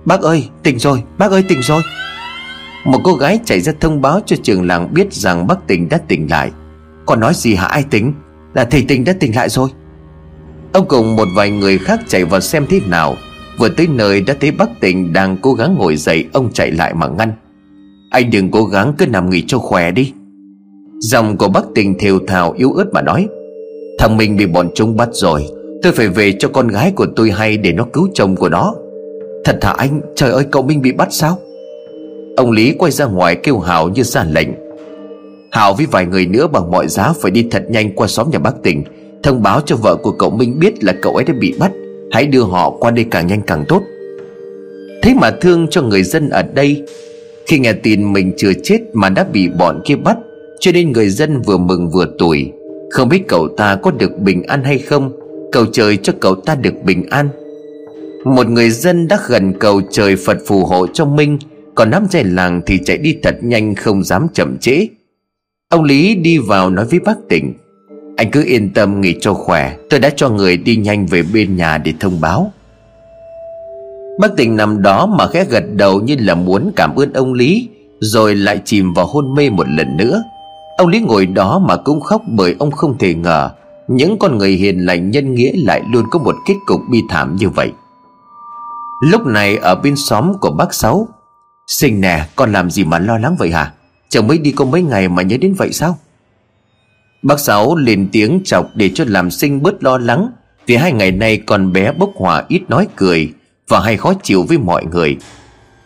[0.04, 1.82] Bác ơi, tỉnh rồi, Bác ơi tỉnh rồi.
[2.84, 5.98] Một cô gái chạy ra thông báo cho trường làng biết rằng bác tỉnh đã
[6.08, 6.50] tỉnh lại.
[7.06, 7.66] Còn nói gì hả?
[7.66, 8.12] Ai tỉnh?
[8.54, 9.70] Là thầy tỉnh đã tỉnh lại rồi.
[10.72, 13.16] Ông cùng một vài người khác chạy vào xem thế nào.
[13.58, 16.94] Vừa tới nơi đã thấy bác tỉnh đang cố gắng ngồi dậy, Ông chạy lại
[16.94, 17.32] mà ngăn.
[18.10, 20.12] Anh đừng cố gắng, cứ nằm nghỉ cho khỏe đi.
[21.00, 23.28] Dòng của bác tỉnh thều thào, yếu ớt mà nói.
[23.98, 25.46] Thằng mình bị bọn chúng bắt rồi.
[25.82, 28.74] Tôi phải về cho con gái của tôi hay để nó cứu chồng của nó.
[29.44, 30.00] Thật thà anh?
[30.16, 31.38] Trời ơi, cậu Minh bị bắt sao?
[32.36, 34.48] Ông Lý quay ra ngoài kêu Hảo như ra lệnh.
[35.52, 38.38] Hảo với vài người nữa bằng mọi giá phải đi thật nhanh qua xóm nhà
[38.38, 38.84] bác tỉnh
[39.22, 41.72] Thông báo cho vợ của cậu Minh biết là cậu ấy đã bị bắt.
[42.10, 43.82] Hãy đưa họ qua đây càng nhanh càng tốt.
[45.02, 46.82] Thế mà thương cho người dân ở đây.
[47.46, 50.16] Khi nghe tin mình chưa chết mà đã bị bọn kia bắt,
[50.60, 52.52] Cho nên người dân vừa mừng vừa tủi.
[52.90, 55.12] Không biết cậu ta có được bình an hay không?
[55.52, 57.28] Cầu trời cho cậu ta được bình an.
[58.24, 61.38] Một người dân đã gần cầu trời Phật phù hộ cho Minh,
[61.74, 64.86] Còn đám trai làng thì chạy đi thật nhanh không dám chậm trễ.
[65.68, 67.54] Ông Lý đi vào nói với bác tỉnh.
[68.20, 69.76] Anh cứ yên tâm, nghỉ cho khỏe.
[69.90, 72.52] Tôi đã cho người đi nhanh về bên nhà để thông báo.
[74.20, 77.68] Bác tỉnh nằm đó mà khẽ gật đầu như là muốn cảm ơn ông Lý,
[78.00, 80.22] Rồi lại chìm vào hôn mê một lần nữa.
[80.78, 83.50] Ông Lý ngồi đó mà cũng khóc bởi ông không thể ngờ,
[83.88, 87.36] những con người hiền lành nhân nghĩa lại luôn có một kết cục bi thảm
[87.36, 87.72] như vậy.
[89.00, 91.08] Lúc này ở bên xóm của bác sáu,
[91.66, 93.72] sinh nè, con làm gì mà lo lắng vậy hả?
[94.08, 95.98] Chồng mới đi có mấy ngày mà nhớ đến vậy sao?
[97.22, 100.30] Bác sáu lên tiếng chọc để cho làm sinh bớt lo lắng,
[100.66, 103.30] vì hai ngày nay con bé bốc hỏa ít nói cười
[103.68, 105.16] và hay khó chịu với mọi người.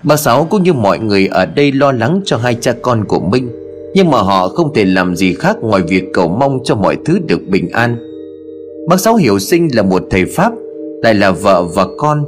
[0.03, 3.20] Bà Sáu cũng như mọi người ở đây lo lắng cho hai cha con của
[3.20, 3.49] Minh
[3.95, 7.18] Nhưng mà họ không thể làm gì khác ngoài việc cầu mong cho mọi thứ
[7.26, 7.97] được bình an.
[8.89, 10.53] Bác Sáu hiểu sinh là một thầy Pháp,
[11.03, 12.24] Lại là vợ và con,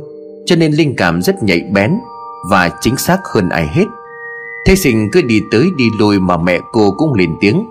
[0.46, 1.90] Cho nên linh cảm rất nhạy bén
[2.50, 3.84] Và chính xác hơn ai hết.
[4.66, 7.64] Thế sinh cứ đi tới đi lui mà mẹ cô cũng lên tiếng.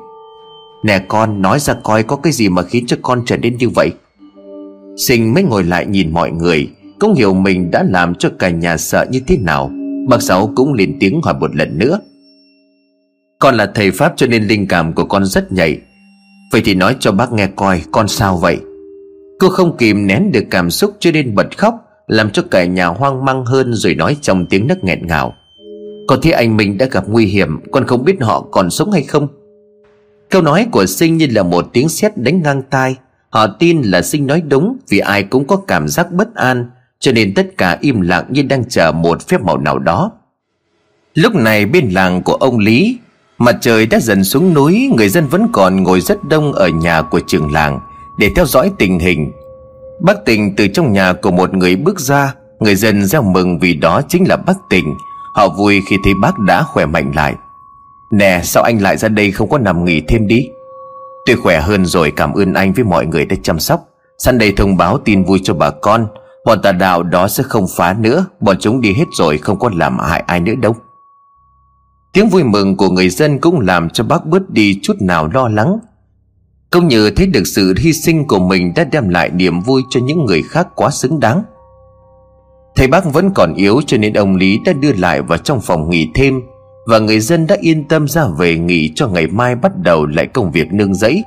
[0.86, 3.70] Nè con, nói ra coi có cái gì mà khiến cho con trở nên như
[3.70, 3.92] vậy.
[5.08, 6.70] Sinh mới ngồi lại nhìn mọi người,
[7.00, 9.72] Cũng hiểu mình đã làm cho cả nhà sợ như thế nào.
[10.08, 12.00] Bác Sáu cũng lên tiếng hỏi một lần nữa.
[13.40, 15.78] Con là thầy Pháp cho nên linh cảm của con rất nhạy.
[16.52, 18.58] Vậy thì nói cho bác nghe coi, con sao vậy?
[19.40, 21.76] Cô không kìm nén được cảm xúc cho nên bật khóc,
[22.08, 25.34] Làm cho cả nhà hoang mang hơn rồi nói trong tiếng nấc nghẹn ngào.
[26.08, 29.04] Có thấy anh mình đã gặp nguy hiểm, Con không biết họ còn sống hay
[29.04, 29.28] không?
[30.30, 32.96] Câu nói của Sinh như là một tiếng sét đánh ngang tai.
[33.30, 36.66] Họ tin là Sinh nói đúng Vì ai cũng có cảm giác bất an,
[37.00, 40.12] Cho nên tất cả im lặng như đang chờ một phép màu nào đó.
[41.14, 42.98] Lúc này bên làng của ông Lý,
[43.38, 47.02] Mặt trời đã dần xuống núi, Người dân vẫn còn ngồi rất đông ở nhà
[47.02, 47.80] của trường làng
[48.20, 49.32] Để theo dõi tình hình.
[50.02, 53.74] Bác Tình từ trong nhà của một người bước ra, Người dân reo mừng vì
[53.74, 54.86] đó chính là bác Tình.
[55.34, 57.36] Họ vui khi thấy bác đã khỏe mạnh lại.
[58.12, 60.50] Nè, sao anh lại ra đây không có nằm nghỉ thêm đi?
[61.26, 63.90] Tôi khỏe hơn rồi, cảm ơn anh với mọi người đã chăm sóc.
[64.18, 66.08] Săn đây thông báo tin vui cho bà con.
[66.46, 68.26] Bọn tà đạo đó sẽ không phá nữa.
[68.40, 70.76] Bọn chúng đi hết rồi, không có làm hại ai nữa đâu.
[72.14, 75.48] Tiếng vui mừng của người dân cũng làm cho bác bớt đi chút nào lo
[75.48, 75.80] lắng.
[76.72, 80.00] Công như thấy được sự hy sinh của mình đã đem lại niềm vui cho
[80.00, 81.44] những người khác quá xứng đáng.
[82.76, 85.90] Thầy bác vẫn còn yếu cho nên ông Lý đã đưa lại vào trong phòng
[85.90, 86.42] nghỉ thêm.
[86.86, 90.28] Và người dân đã yên tâm ra về nghỉ cho ngày mai bắt đầu lại
[90.28, 91.24] công việc nương giấy.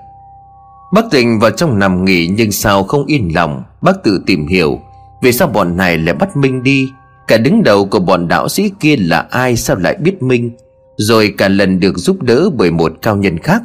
[0.93, 4.81] Bác tình vào trong nằm nghỉ nhưng sao không yên lòng, Bác tự tìm hiểu,
[5.23, 6.89] Vì sao bọn này lại bắt Minh đi?
[7.29, 10.51] Cả đứng đầu của bọn đạo sĩ kia là ai sao lại biết Minh?
[10.97, 13.63] Rồi cả lần được giúp đỡ bởi một cao nhân khác.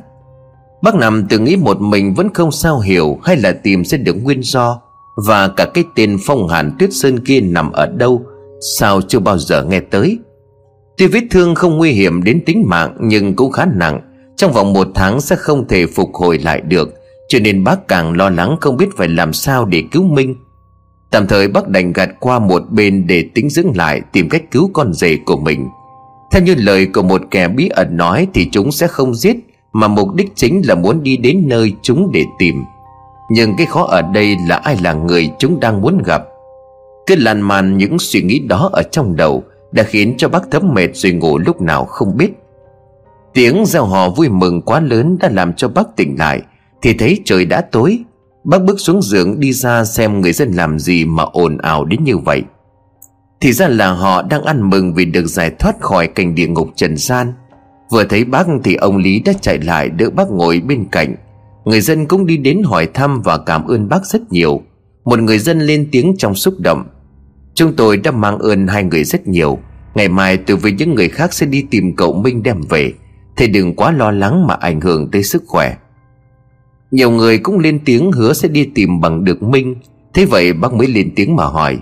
[0.81, 4.13] Bác nằm tự nghĩ một mình vẫn không sao hiểu Hay là tìm sẽ được
[4.23, 4.81] nguyên do,
[5.27, 8.21] Và cả cái tên phong hàn tuyết sơn kia nằm ở đâu,
[8.79, 10.19] Sao chưa bao giờ nghe tới.
[10.97, 14.01] Tuy vết thương không nguy hiểm đến tính mạng, Nhưng cũng khá nặng.
[14.35, 16.93] Trong vòng một tháng sẽ không thể phục hồi lại được.
[17.27, 20.35] Cho nên bác càng lo lắng không biết phải làm sao để cứu Minh.
[21.11, 24.69] Tạm thời bác đành gạt qua một bên để tính dưỡng lại, Tìm cách cứu
[24.73, 25.67] con rể của mình.
[26.31, 29.35] Theo như lời của một kẻ bí ẩn nói Thì chúng sẽ không giết,
[29.73, 32.63] Mà mục đích chính là muốn đi đến nơi chúng để tìm.
[33.31, 36.23] Nhưng cái khó ở đây là ai là người chúng đang muốn gặp?
[37.07, 39.43] Cứ lan man những suy nghĩ đó ở trong đầu
[39.74, 42.32] đã khiến cho bác thấm mệt rồi ngủ lúc nào không biết.
[43.34, 46.41] Tiếng reo hò vui mừng quá lớn đã làm cho bác tỉnh lại,
[46.82, 47.99] Thì thấy trời đã tối.
[48.43, 52.03] Bác bước xuống giường đi ra xem người dân làm gì mà ồn ào đến
[52.03, 52.43] như vậy.
[53.41, 56.67] Thì ra là họ đang ăn mừng vì được giải thoát khỏi cảnh địa ngục
[56.76, 57.34] trần gian.
[57.91, 61.15] Vừa thấy bác thì ông Lý đã chạy lại đỡ bác ngồi bên cạnh.
[61.65, 64.61] Người dân cũng đi đến hỏi thăm và cảm ơn bác rất nhiều.
[65.05, 66.84] Một người dân lên tiếng trong xúc động.
[67.54, 69.60] Chúng tôi đã mang ơn hai người rất nhiều.
[69.95, 72.93] Ngày mai tôi với những người khác sẽ đi tìm cậu Minh đem về.
[73.36, 75.78] Thầy đừng quá lo lắng mà ảnh hưởng tới sức khỏe.
[76.91, 79.76] Nhiều người cũng lên tiếng hứa sẽ đi tìm bằng được Minh.
[80.14, 81.80] Thế vậy bác mới lên tiếng mà hỏi,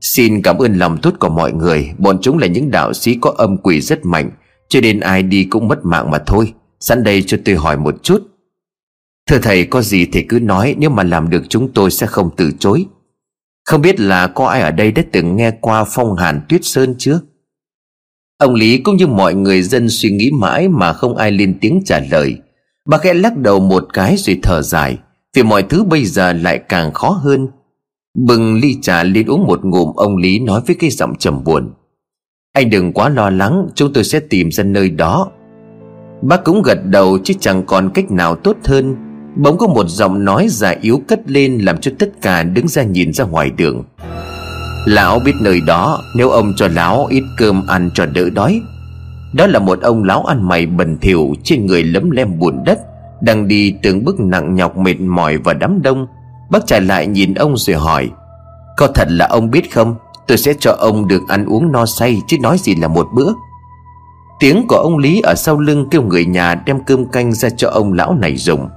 [0.00, 1.90] Xin cảm ơn lòng tốt của mọi người.
[1.98, 4.30] Bọn chúng là những đạo sĩ có âm quỷ rất mạnh,
[4.68, 6.52] Cho nên ai đi cũng mất mạng mà thôi.
[6.80, 8.22] Sẵn đây cho tôi hỏi một chút.
[9.26, 12.30] Thưa thầy, có gì thì cứ nói, Nếu mà làm được chúng tôi sẽ không
[12.36, 12.86] từ chối.
[13.64, 16.94] Không biết là có ai ở đây đã từng nghe qua phong hàn tuyết sơn
[16.98, 17.20] chưa?
[18.38, 21.82] Ông Lý cũng như mọi người dân suy nghĩ mãi Mà không ai lên tiếng
[21.84, 22.36] trả lời.
[22.88, 24.98] Bà khẽ lắc đầu một cái rồi thở dài,
[25.36, 27.48] Vì mọi thứ bây giờ lại càng khó hơn.
[28.26, 31.72] Bừng ly trà lên uống một ngụm, Ông Lý nói với cái giọng trầm buồn.
[32.52, 35.30] Anh đừng quá lo lắng, Chúng tôi sẽ tìm ra nơi đó.
[36.22, 38.96] Bác cũng gật đầu chứ chẳng còn cách nào tốt hơn.
[39.36, 42.82] Bỗng có một giọng nói già yếu cất lên Làm cho tất cả đứng ra
[42.82, 43.84] nhìn ra ngoài đường.
[44.86, 48.60] Lão biết nơi đó, Nếu ông cho lão ít cơm ăn cho đỡ đói.
[49.32, 52.78] Đó là một ông lão ăn mày bẩn thỉu, Trên người lấm lem bùn đất,
[53.20, 56.06] Đang đi từng bước nặng nhọc mệt mỏi và đám đông.
[56.50, 58.10] Bác trả lại nhìn ông rồi hỏi,
[58.76, 59.96] Có thật là ông biết không?
[60.26, 63.32] Tôi sẽ cho ông được ăn uống no say, Chứ nói gì là một bữa.
[64.40, 67.68] Tiếng của ông Lý ở sau lưng kêu người nhà đem cơm canh ra cho
[67.68, 68.68] ông lão này dùng.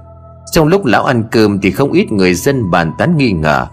[0.54, 3.66] Trong lúc lão ăn cơm thì không ít người dân bàn tán nghi ngờ.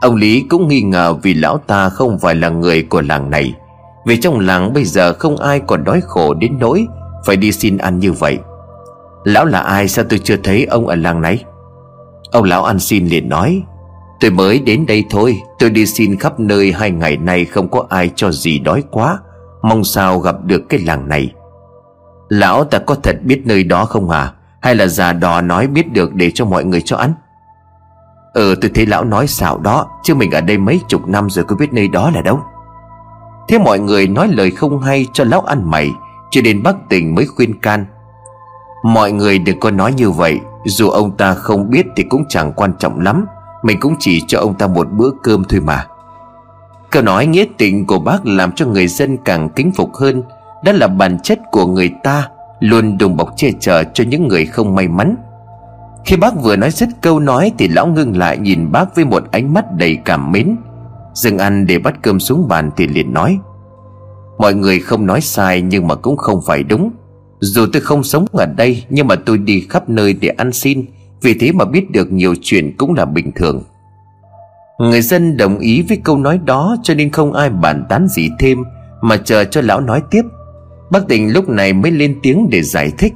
[0.00, 3.54] Ông Lý cũng nghi ngờ vì lão ta không phải là người của làng này.
[4.06, 6.86] Vì trong làng bây giờ không ai còn đói khổ đến nỗi
[7.26, 8.38] Phải đi xin ăn như vậy.
[9.24, 11.44] Lão là ai sao tôi chưa thấy ông ở làng này?
[12.30, 13.62] Ông lão ăn xin liền nói,
[14.20, 17.86] Tôi mới đến đây thôi, Tôi đi xin khắp nơi hai ngày nay Không có
[17.88, 19.18] ai cho gì đói quá,
[19.62, 21.32] Mong sao gặp được cái làng này.
[22.28, 25.92] Lão ta có thật biết nơi đó không à hay là già đò nói biết
[25.92, 27.12] được để cho mọi người cho ăn?
[28.32, 31.44] Ừ tôi thấy lão nói xạo đó, Chứ mình ở đây mấy chục năm rồi
[31.44, 32.40] có biết nơi đó là đâu.
[33.48, 35.90] Thế mọi người nói lời không hay cho lão ăn mày,
[36.30, 37.86] Cho đến bác tỉnh mới khuyên can.
[38.84, 42.52] Mọi người đừng có nói như vậy, Dù ông ta không biết thì cũng chẳng
[42.52, 43.26] quan trọng lắm.
[43.62, 45.86] Mình cũng chỉ cho ông ta một bữa cơm thôi mà.
[46.90, 50.22] Câu nói nghĩa tình của bác làm cho người dân càng kính phục hơn,
[50.64, 52.28] Đó là bản chất của người ta.
[52.60, 55.16] Luôn đùm bọc che chở cho những người không may mắn.
[56.04, 59.22] Khi bác vừa nói dứt câu nói Thì lão ngưng lại nhìn bác với một
[59.30, 60.56] ánh mắt đầy cảm mến.
[61.14, 63.38] Dừng ăn để bắt cơm xuống bàn thì liền nói,
[64.38, 66.90] Mọi người không nói sai nhưng mà cũng không phải đúng.
[67.40, 70.84] Dù tôi không sống ở đây Nhưng mà tôi đi khắp nơi để ăn xin,
[71.22, 73.62] Vì thế mà biết được nhiều chuyện cũng là bình thường.
[74.78, 78.30] Người dân đồng ý với câu nói đó Cho nên không ai bàn tán gì
[78.38, 78.58] thêm,
[79.00, 80.22] Mà chờ cho lão nói tiếp
[80.90, 83.14] Bác tình lúc này mới lên tiếng để giải thích.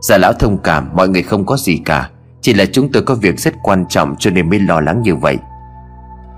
[0.00, 2.10] Già lão thông cảm, Mọi người không có gì cả.
[2.40, 5.14] Chỉ là chúng tôi có việc rất quan trọng Cho nên mới lo lắng như
[5.14, 5.36] vậy.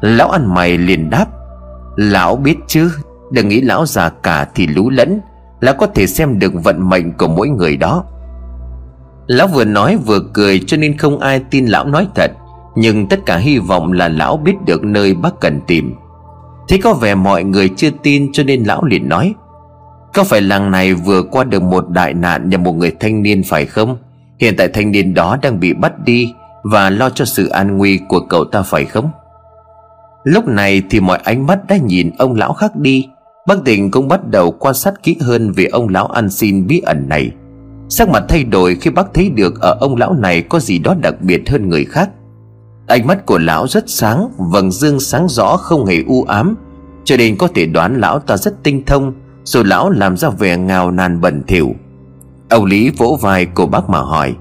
[0.01, 1.27] Lão ăn mày liền đáp,
[1.97, 2.91] Lão biết chứ,
[3.31, 5.21] Đừng nghĩ lão già cả thì lú lẫn.
[5.61, 8.05] Lão có thể xem được vận mệnh của mỗi người đó.
[9.27, 12.33] Lão vừa nói vừa cười cho nên không ai tin lão nói thật.
[12.77, 15.95] Nhưng tất cả hy vọng là lão biết được nơi bác cần tìm.
[16.69, 19.35] Thế có vẻ mọi người chưa tin cho nên lão liền nói
[20.15, 23.43] có phải làng này vừa qua được một đại nạn nhờ một người thanh niên
[23.49, 23.97] phải không?
[24.39, 26.33] Hiện tại thanh niên đó đang bị bắt đi
[26.63, 29.11] Và lo cho sự an nguy của cậu ta phải không?
[30.25, 33.09] Lúc này thì mọi ánh mắt đã nhìn ông lão khác đi.
[33.47, 36.81] Bác Tình cũng bắt đầu quan sát kỹ hơn về ông lão ăn xin bí
[36.81, 37.31] ẩn này.
[37.89, 40.95] Sắc mặt thay đổi khi bác thấy được ở ông lão này có gì đó
[41.03, 42.11] đặc biệt hơn người khác.
[42.87, 46.55] Ánh mắt của lão rất sáng, vầng dương sáng rõ không hề u ám.
[47.05, 49.13] Cho nên có thể đoán lão ta rất tinh thông.
[49.45, 51.75] Rồi lão làm ra vẻ ngào nàn bẩn thỉu.
[52.49, 54.35] Ông Lý vỗ vai của bác mà hỏi,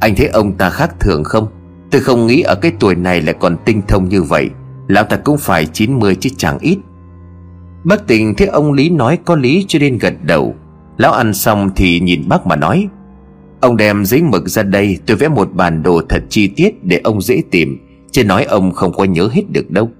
[0.00, 1.46] Anh thấy ông ta khác thường không?
[1.90, 4.50] Tôi không nghĩ ở cái tuổi này lại còn tinh thông như vậy.
[4.88, 6.78] Lão ta cũng phải 90 chứ chẳng ít.
[7.84, 10.54] Bác tình thấy ông Lý nói có lý cho nên gật đầu.
[10.96, 12.88] Lão ăn xong thì nhìn bác mà nói,
[13.60, 17.00] Ông đem giấy mực ra đây, Tôi vẽ một bản đồ thật chi tiết Để
[17.04, 17.78] ông dễ tìm,
[18.10, 19.90] Chứ nói ông không có nhớ hết được đâu.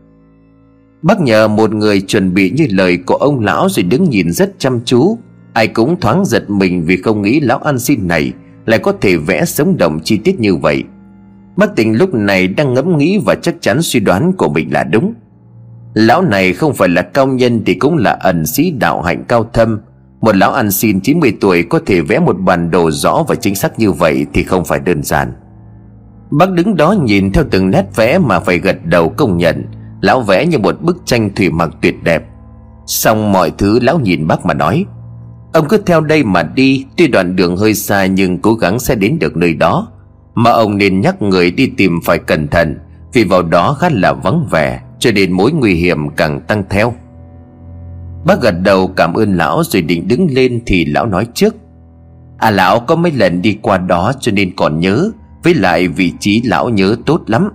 [1.02, 4.54] Bác nhờ một người chuẩn bị như lời của ông lão Rồi đứng nhìn rất
[4.58, 5.18] chăm chú.
[5.52, 8.32] Ai cũng thoáng giật mình Vì không nghĩ lão ăn xin này
[8.66, 10.84] Lại có thể vẽ sống động chi tiết như vậy.
[11.56, 14.84] Bác tình lúc này đang ngẫm nghĩ Và chắc chắn suy đoán của mình là
[14.84, 15.14] đúng.
[15.94, 19.50] Lão này không phải là cao nhân Thì cũng là ẩn sĩ đạo hạnh cao
[19.52, 19.80] thâm.
[20.20, 23.54] Một lão ăn xin 90 tuổi Có thể vẽ một bản đồ rõ và chính
[23.54, 25.32] xác như vậy Thì không phải đơn giản.
[26.30, 29.64] Bác đứng đó nhìn theo từng nét vẽ Mà phải gật đầu công nhận.
[30.02, 32.22] Lão vẽ như một bức tranh thủy mặc tuyệt đẹp.
[32.86, 34.84] Xong mọi thứ, lão nhìn bác mà nói,
[35.52, 38.94] Ông cứ theo đây mà đi, Tuy đoạn đường hơi xa nhưng cố gắng sẽ
[38.94, 39.88] đến được nơi đó.
[40.34, 42.78] Mà ông nên nhắc người đi tìm phải cẩn thận,
[43.12, 46.94] Vì vào đó khá là vắng vẻ, cho nên mối nguy hiểm càng tăng theo.
[48.24, 51.54] Bác gật đầu cảm ơn lão rồi định đứng lên thì lão nói trước
[52.38, 55.10] À lão có mấy lần đi qua đó cho nên còn nhớ,
[55.42, 57.52] Với lại vị trí lão nhớ tốt lắm.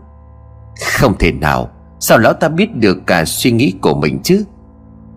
[0.99, 1.69] Không thể nào
[1.99, 4.43] Sao lão ta biết được cả suy nghĩ của mình chứ?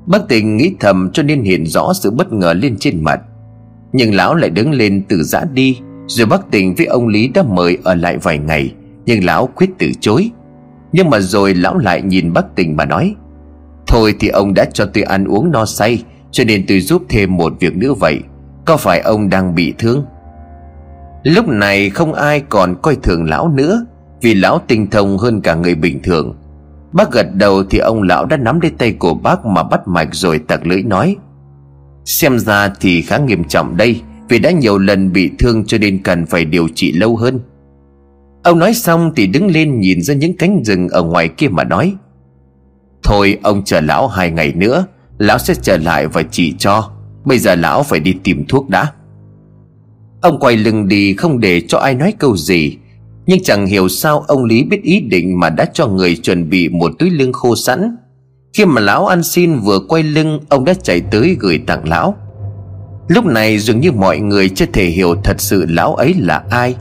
[0.06, 3.20] Bác tình nghĩ thầm cho nên hiện rõ sự bất ngờ lên trên mặt.
[3.92, 7.42] Nhưng lão lại đứng lên từ giã đi, Rồi bác tình với ông Lý đã
[7.42, 8.74] mời ở lại vài ngày,
[9.06, 10.30] Nhưng lão quyết từ chối.
[10.92, 13.14] Nhưng mà rồi lão lại nhìn bác tình mà nói,
[13.86, 17.36] Thôi thì ông đã cho tôi ăn uống no say, Cho nên tôi giúp thêm
[17.36, 18.18] một việc nữa vậy.
[18.64, 20.04] Có phải ông đang bị thương?
[21.22, 23.86] Lúc này không ai còn coi thường lão nữa,
[24.20, 26.36] Vì lão tinh thông hơn cả người bình thường.
[26.92, 30.08] Bác gật đầu thì ông lão đã nắm lấy tay của bác mà bắt mạch
[30.12, 31.16] rồi tặc lưỡi nói.
[32.04, 36.02] Xem ra thì khá nghiêm trọng đây, Vì đã nhiều lần bị thương cho nên
[36.02, 37.40] cần phải điều trị lâu hơn.
[38.42, 41.64] Ông nói xong thì đứng lên nhìn ra những cánh rừng ở ngoài kia mà
[41.64, 41.94] nói.
[43.02, 44.86] Thôi ông chờ lão hai ngày nữa,
[45.20, 46.90] Lão sẽ trở lại và chỉ cho.
[47.24, 48.92] Bây giờ lão phải đi tìm thuốc đã.
[50.20, 52.78] Ông quay lưng đi không để cho ai nói câu gì.
[53.26, 56.68] Nhưng chẳng hiểu sao ông Lý biết ý định mà đã cho người chuẩn bị
[56.68, 57.96] một túi lưng khô sẵn.
[58.52, 62.14] Khi mà lão ăn xin vừa quay lưng, Ông đã chạy tới gửi tặng lão.
[63.08, 66.74] Lúc này dường như mọi người chưa thể hiểu thật sự lão ấy là ai.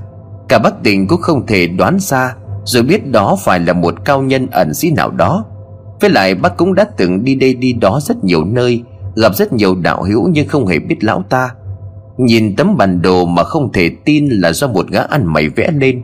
[0.49, 2.35] Cả Bắc Tình cũng không thể đoán ra,
[2.65, 5.45] Rồi biết đó phải là một cao nhân ẩn sĩ nào đó.
[6.01, 8.83] Với lại bác cũng đã từng đi đây đi đó rất nhiều nơi,
[9.15, 11.49] Gặp rất nhiều đạo hữu nhưng không hề biết lão ta.
[12.17, 15.71] Nhìn tấm bản đồ mà không thể tin là do một gã ăn mày vẽ
[15.71, 16.01] lên.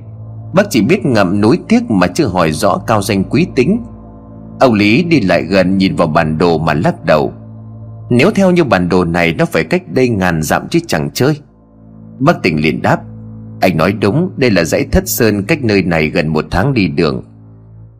[0.55, 3.83] Bác chỉ biết ngậm nối tiếc mà chưa hỏi rõ cao danh quý tính.
[4.59, 7.33] Ông Lý đi lại gần nhìn vào bản đồ mà lắc đầu.
[8.09, 11.39] Nếu theo như bản đồ này, Nó phải cách đây ngàn dặm chứ chẳng chơi.
[12.19, 12.99] Bác tỉnh liền đáp,
[13.61, 16.87] Anh nói đúng, Đây là dãy thất sơn cách nơi này gần một tháng đi
[16.87, 17.23] đường.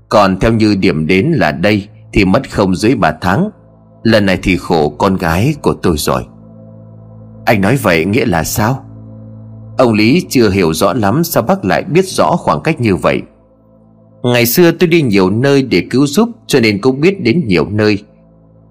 [0.10, 3.50] Còn theo như điểm đến là đây, Thì mất không dưới ba tháng.
[4.04, 6.24] Lần này thì khổ con gái của tôi rồi.
[7.46, 8.86] Anh nói vậy nghĩa là sao?
[9.78, 13.22] Ông Lý chưa hiểu rõ lắm Sao bác lại biết rõ khoảng cách như vậy.
[14.24, 17.66] Ngày xưa tôi đi nhiều nơi để cứu giúp, Cho nên cũng biết đến nhiều
[17.70, 17.98] nơi.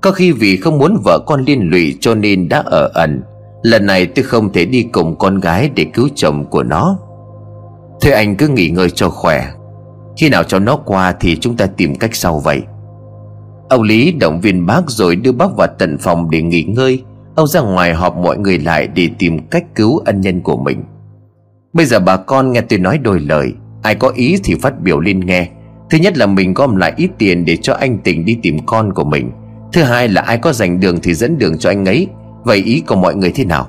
[0.01, 3.23] Có khi vì không muốn vợ con liên lụy Cho nên đã ở ẩn.
[3.63, 6.99] Lần này tôi không thể đi cùng con gái Để cứu chồng của nó.
[8.01, 9.47] Thế anh cứ nghỉ ngơi cho khỏe.
[10.17, 12.63] Khi nào cho nó qua Thì chúng ta tìm cách sau vậy.
[13.69, 17.03] Ông Lý động viên bác rồi đưa bác vào tận phòng để nghỉ ngơi.
[17.35, 20.83] Ông ra ngoài họp mọi người lại để tìm cách cứu ân nhân của mình.
[21.75, 23.53] Bây giờ bà con nghe tôi nói đôi lời,
[23.83, 25.49] Ai có ý thì phát biểu lên nghe.
[25.91, 28.93] Thứ nhất là mình gom lại ít tiền để cho anh Tình đi tìm con
[28.93, 29.31] của mình.
[29.73, 32.07] Thứ hai là ai có dành đường thì dẫn đường cho anh ấy.
[32.45, 33.67] Vậy ý của mọi người thế nào?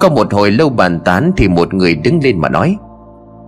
[0.00, 2.76] Có một hồi lâu bàn tán thì một người đứng lên mà nói,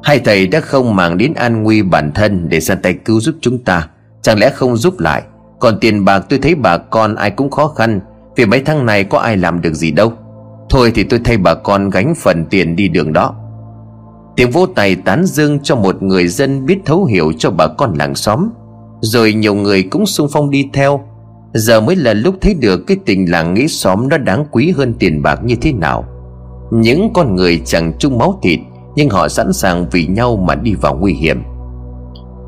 [0.03, 3.35] Hai thầy đã không màng đến an nguy bản thân để ra tay cứu giúp
[3.41, 3.89] chúng ta.
[4.23, 5.23] Chẳng lẽ không giúp lại?
[5.61, 8.01] Còn tiền bạc tôi thấy bà con ai cũng khó khăn.
[8.37, 10.13] Vì mấy tháng này có ai làm được gì đâu.
[10.71, 13.35] Thôi thì tôi thay bà con gánh phần tiền đi đường đó.
[14.37, 17.95] Tiếng vỗ tay tán dương cho một người dân biết thấu hiểu cho bà con
[17.99, 18.49] làng xóm.
[19.01, 21.01] Rồi nhiều người cũng xung phong đi theo.
[21.53, 24.95] Giờ mới là lúc thấy được cái tình làng nghĩ xóm nó đáng quý hơn
[24.99, 26.05] tiền bạc như thế nào.
[26.71, 28.59] Những con người chẳng chung máu thịt,
[28.97, 31.43] Nhưng họ sẵn sàng vì nhau mà đi vào nguy hiểm.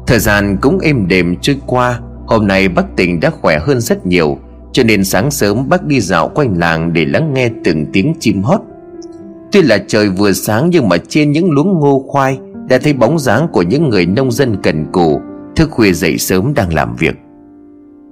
[0.07, 4.07] Thời gian cũng êm đềm trôi qua, Hôm nay bác tỉnh đã khỏe hơn rất
[4.07, 4.39] nhiều,
[4.73, 8.43] Cho nên sáng sớm bác đi dạo quanh làng để lắng nghe từng tiếng chim
[8.43, 8.61] hót.
[9.53, 12.39] Tuy là trời vừa sáng nhưng mà trên những luống ngô khoai
[12.69, 15.21] Đã thấy bóng dáng của những người nông dân cần cù.
[15.57, 17.15] Thức khuya dậy sớm đang làm việc.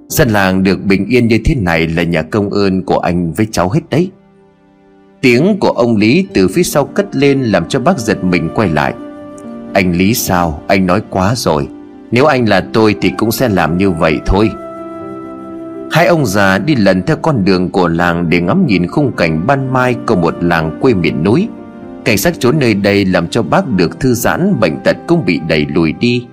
[0.09, 3.47] Dân làng được bình yên như thế này là nhà công ơn của anh với
[3.51, 4.11] cháu hết đấy.
[5.21, 8.69] Tiếng của ông Lý từ phía sau cất lên làm cho bác giật mình quay
[8.69, 8.93] lại.
[9.73, 10.61] Anh Lý sao?
[10.67, 11.67] Anh nói quá rồi.
[12.11, 14.49] Nếu anh là tôi thì cũng sẽ làm như vậy thôi.
[15.95, 19.47] Hai ông già đi lần theo con đường của làng để ngắm nhìn khung cảnh
[19.47, 21.47] ban mai của một làng quê miền núi
[22.05, 25.39] Cảnh sát trốn nơi đây làm cho bác được thư giãn, bệnh tật cũng bị
[25.47, 26.25] đẩy lùi đi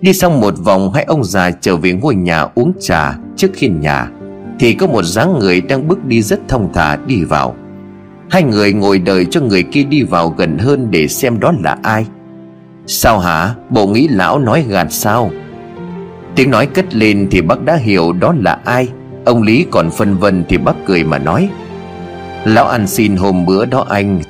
[0.00, 3.80] Đi xong một vòng, hai ông già trở về ngôi nhà uống trà trước hiên
[3.80, 4.10] nhà,
[4.58, 7.56] Thì có một dáng người đang bước đi rất thông thả đi vào
[8.30, 11.78] Hai người ngồi đợi cho người kia đi vào gần hơn để xem đó là
[11.82, 12.06] ai
[12.86, 13.54] Sao hả?
[13.70, 15.30] Bộ nghĩ lão nói gạt sao?
[16.38, 18.88] Tiếng nói cất lên thì bác đã hiểu đó là ai.
[19.24, 21.48] Ông Lý còn phân vân thì bác cười mà nói,
[22.44, 24.20] Lão ăn xin hôm bữa đó anh,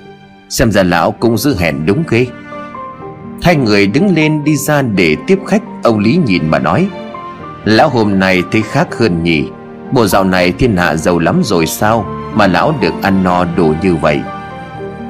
[0.48, 2.26] Xem ra lão cũng giữ hẹn đúng ghê.
[3.42, 6.88] Hai người đứng lên đi ra để tiếp khách, Ông Lý nhìn mà nói,
[7.64, 9.44] Lão hôm nay thấy khác hơn nhỉ.
[9.92, 13.74] Bộ dạo này thiên hạ giàu lắm rồi sao Mà lão được ăn no đủ
[13.82, 14.20] như vậy?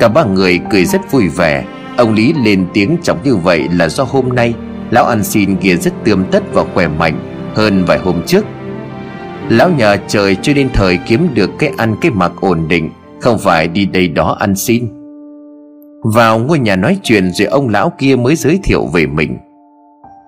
[0.01, 1.65] Cả ba người cười rất vui vẻ.
[1.97, 4.55] Ông Lý lên tiếng chọc như vậy là do hôm nay
[4.91, 7.21] Lão ăn xin kia rất tươm tất và khỏe mạnh
[7.55, 8.45] Hơn vài hôm trước.
[9.49, 13.39] Lão nhờ trời cho nên thời kiếm được cái ăn cái mặc ổn định, Không
[13.39, 14.89] phải đi đây đó ăn xin.
[16.05, 19.39] Vào ngôi nhà nói chuyện rồi ông lão kia mới giới thiệu về mình.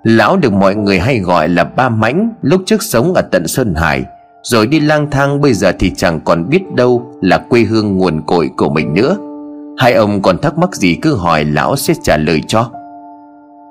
[0.02, 3.74] Lão được mọi người hay gọi là ba mãnh Lúc trước sống ở tận Sơn
[3.74, 4.04] Hải,
[4.42, 8.22] Rồi đi lang thang bây giờ thì chẳng còn biết đâu Là quê hương nguồn
[8.26, 9.16] cội của mình nữa.
[9.78, 12.70] Hai ông còn thắc mắc gì cứ hỏi lão sẽ trả lời cho.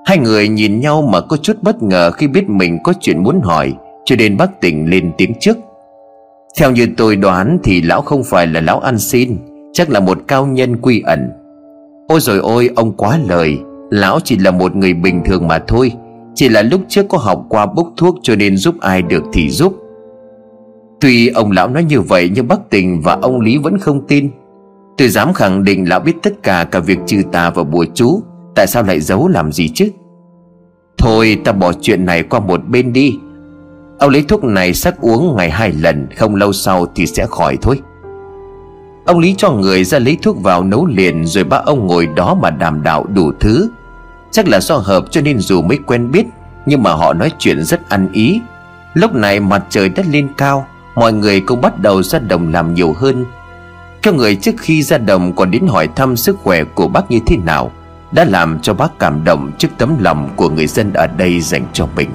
[0.09, 3.41] Hai người nhìn nhau mà có chút bất ngờ khi biết mình có chuyện muốn
[3.43, 3.73] hỏi,
[4.05, 5.57] Cho nên bác tỉnh lên tiếng trước.
[6.59, 9.37] Theo như tôi đoán thì lão không phải là lão ăn xin,
[9.73, 11.29] Chắc là một cao nhân quy ẩn.
[12.07, 15.91] Ôi rồi ôi, ông quá lời, Lão chỉ là một người bình thường mà thôi,
[16.35, 19.49] Chỉ là lúc trước có học qua bốc thuốc cho nên giúp ai được thì
[19.49, 19.73] giúp.
[21.01, 24.29] Tuy ông lão nói như vậy nhưng bác tình và ông Lý vẫn không tin.
[24.97, 28.21] Tôi dám khẳng định lão biết tất cả cả việc trừ tà và bùa chú,
[28.59, 29.89] Tại sao lại giấu làm gì chứ?
[30.99, 33.19] Thôi ta bỏ chuyện này qua một bên đi.
[33.99, 37.57] Ông lấy thuốc này sắc uống ngày hai lần, Không lâu sau thì sẽ khỏi
[37.61, 37.81] thôi.
[39.05, 42.37] Ông Lý cho người ra lấy thuốc vào nấu liền, Rồi ba ông ngồi đó
[42.41, 43.69] mà đàm đạo đủ thứ.
[44.31, 46.25] Chắc là do hợp cho nên dù mới quen biết,
[46.65, 48.41] Nhưng mà họ nói chuyện rất ăn ý.
[48.93, 52.73] Lúc này mặt trời đã lên cao, Mọi người cũng bắt đầu ra đồng làm
[52.73, 53.25] nhiều hơn.
[54.01, 57.19] Các người trước khi ra đồng còn đến hỏi thăm sức khỏe của bác như
[57.25, 57.71] thế nào
[58.11, 61.65] đã làm cho bác cảm động trước tấm lòng của người dân ở đây dành
[61.73, 62.09] cho mình.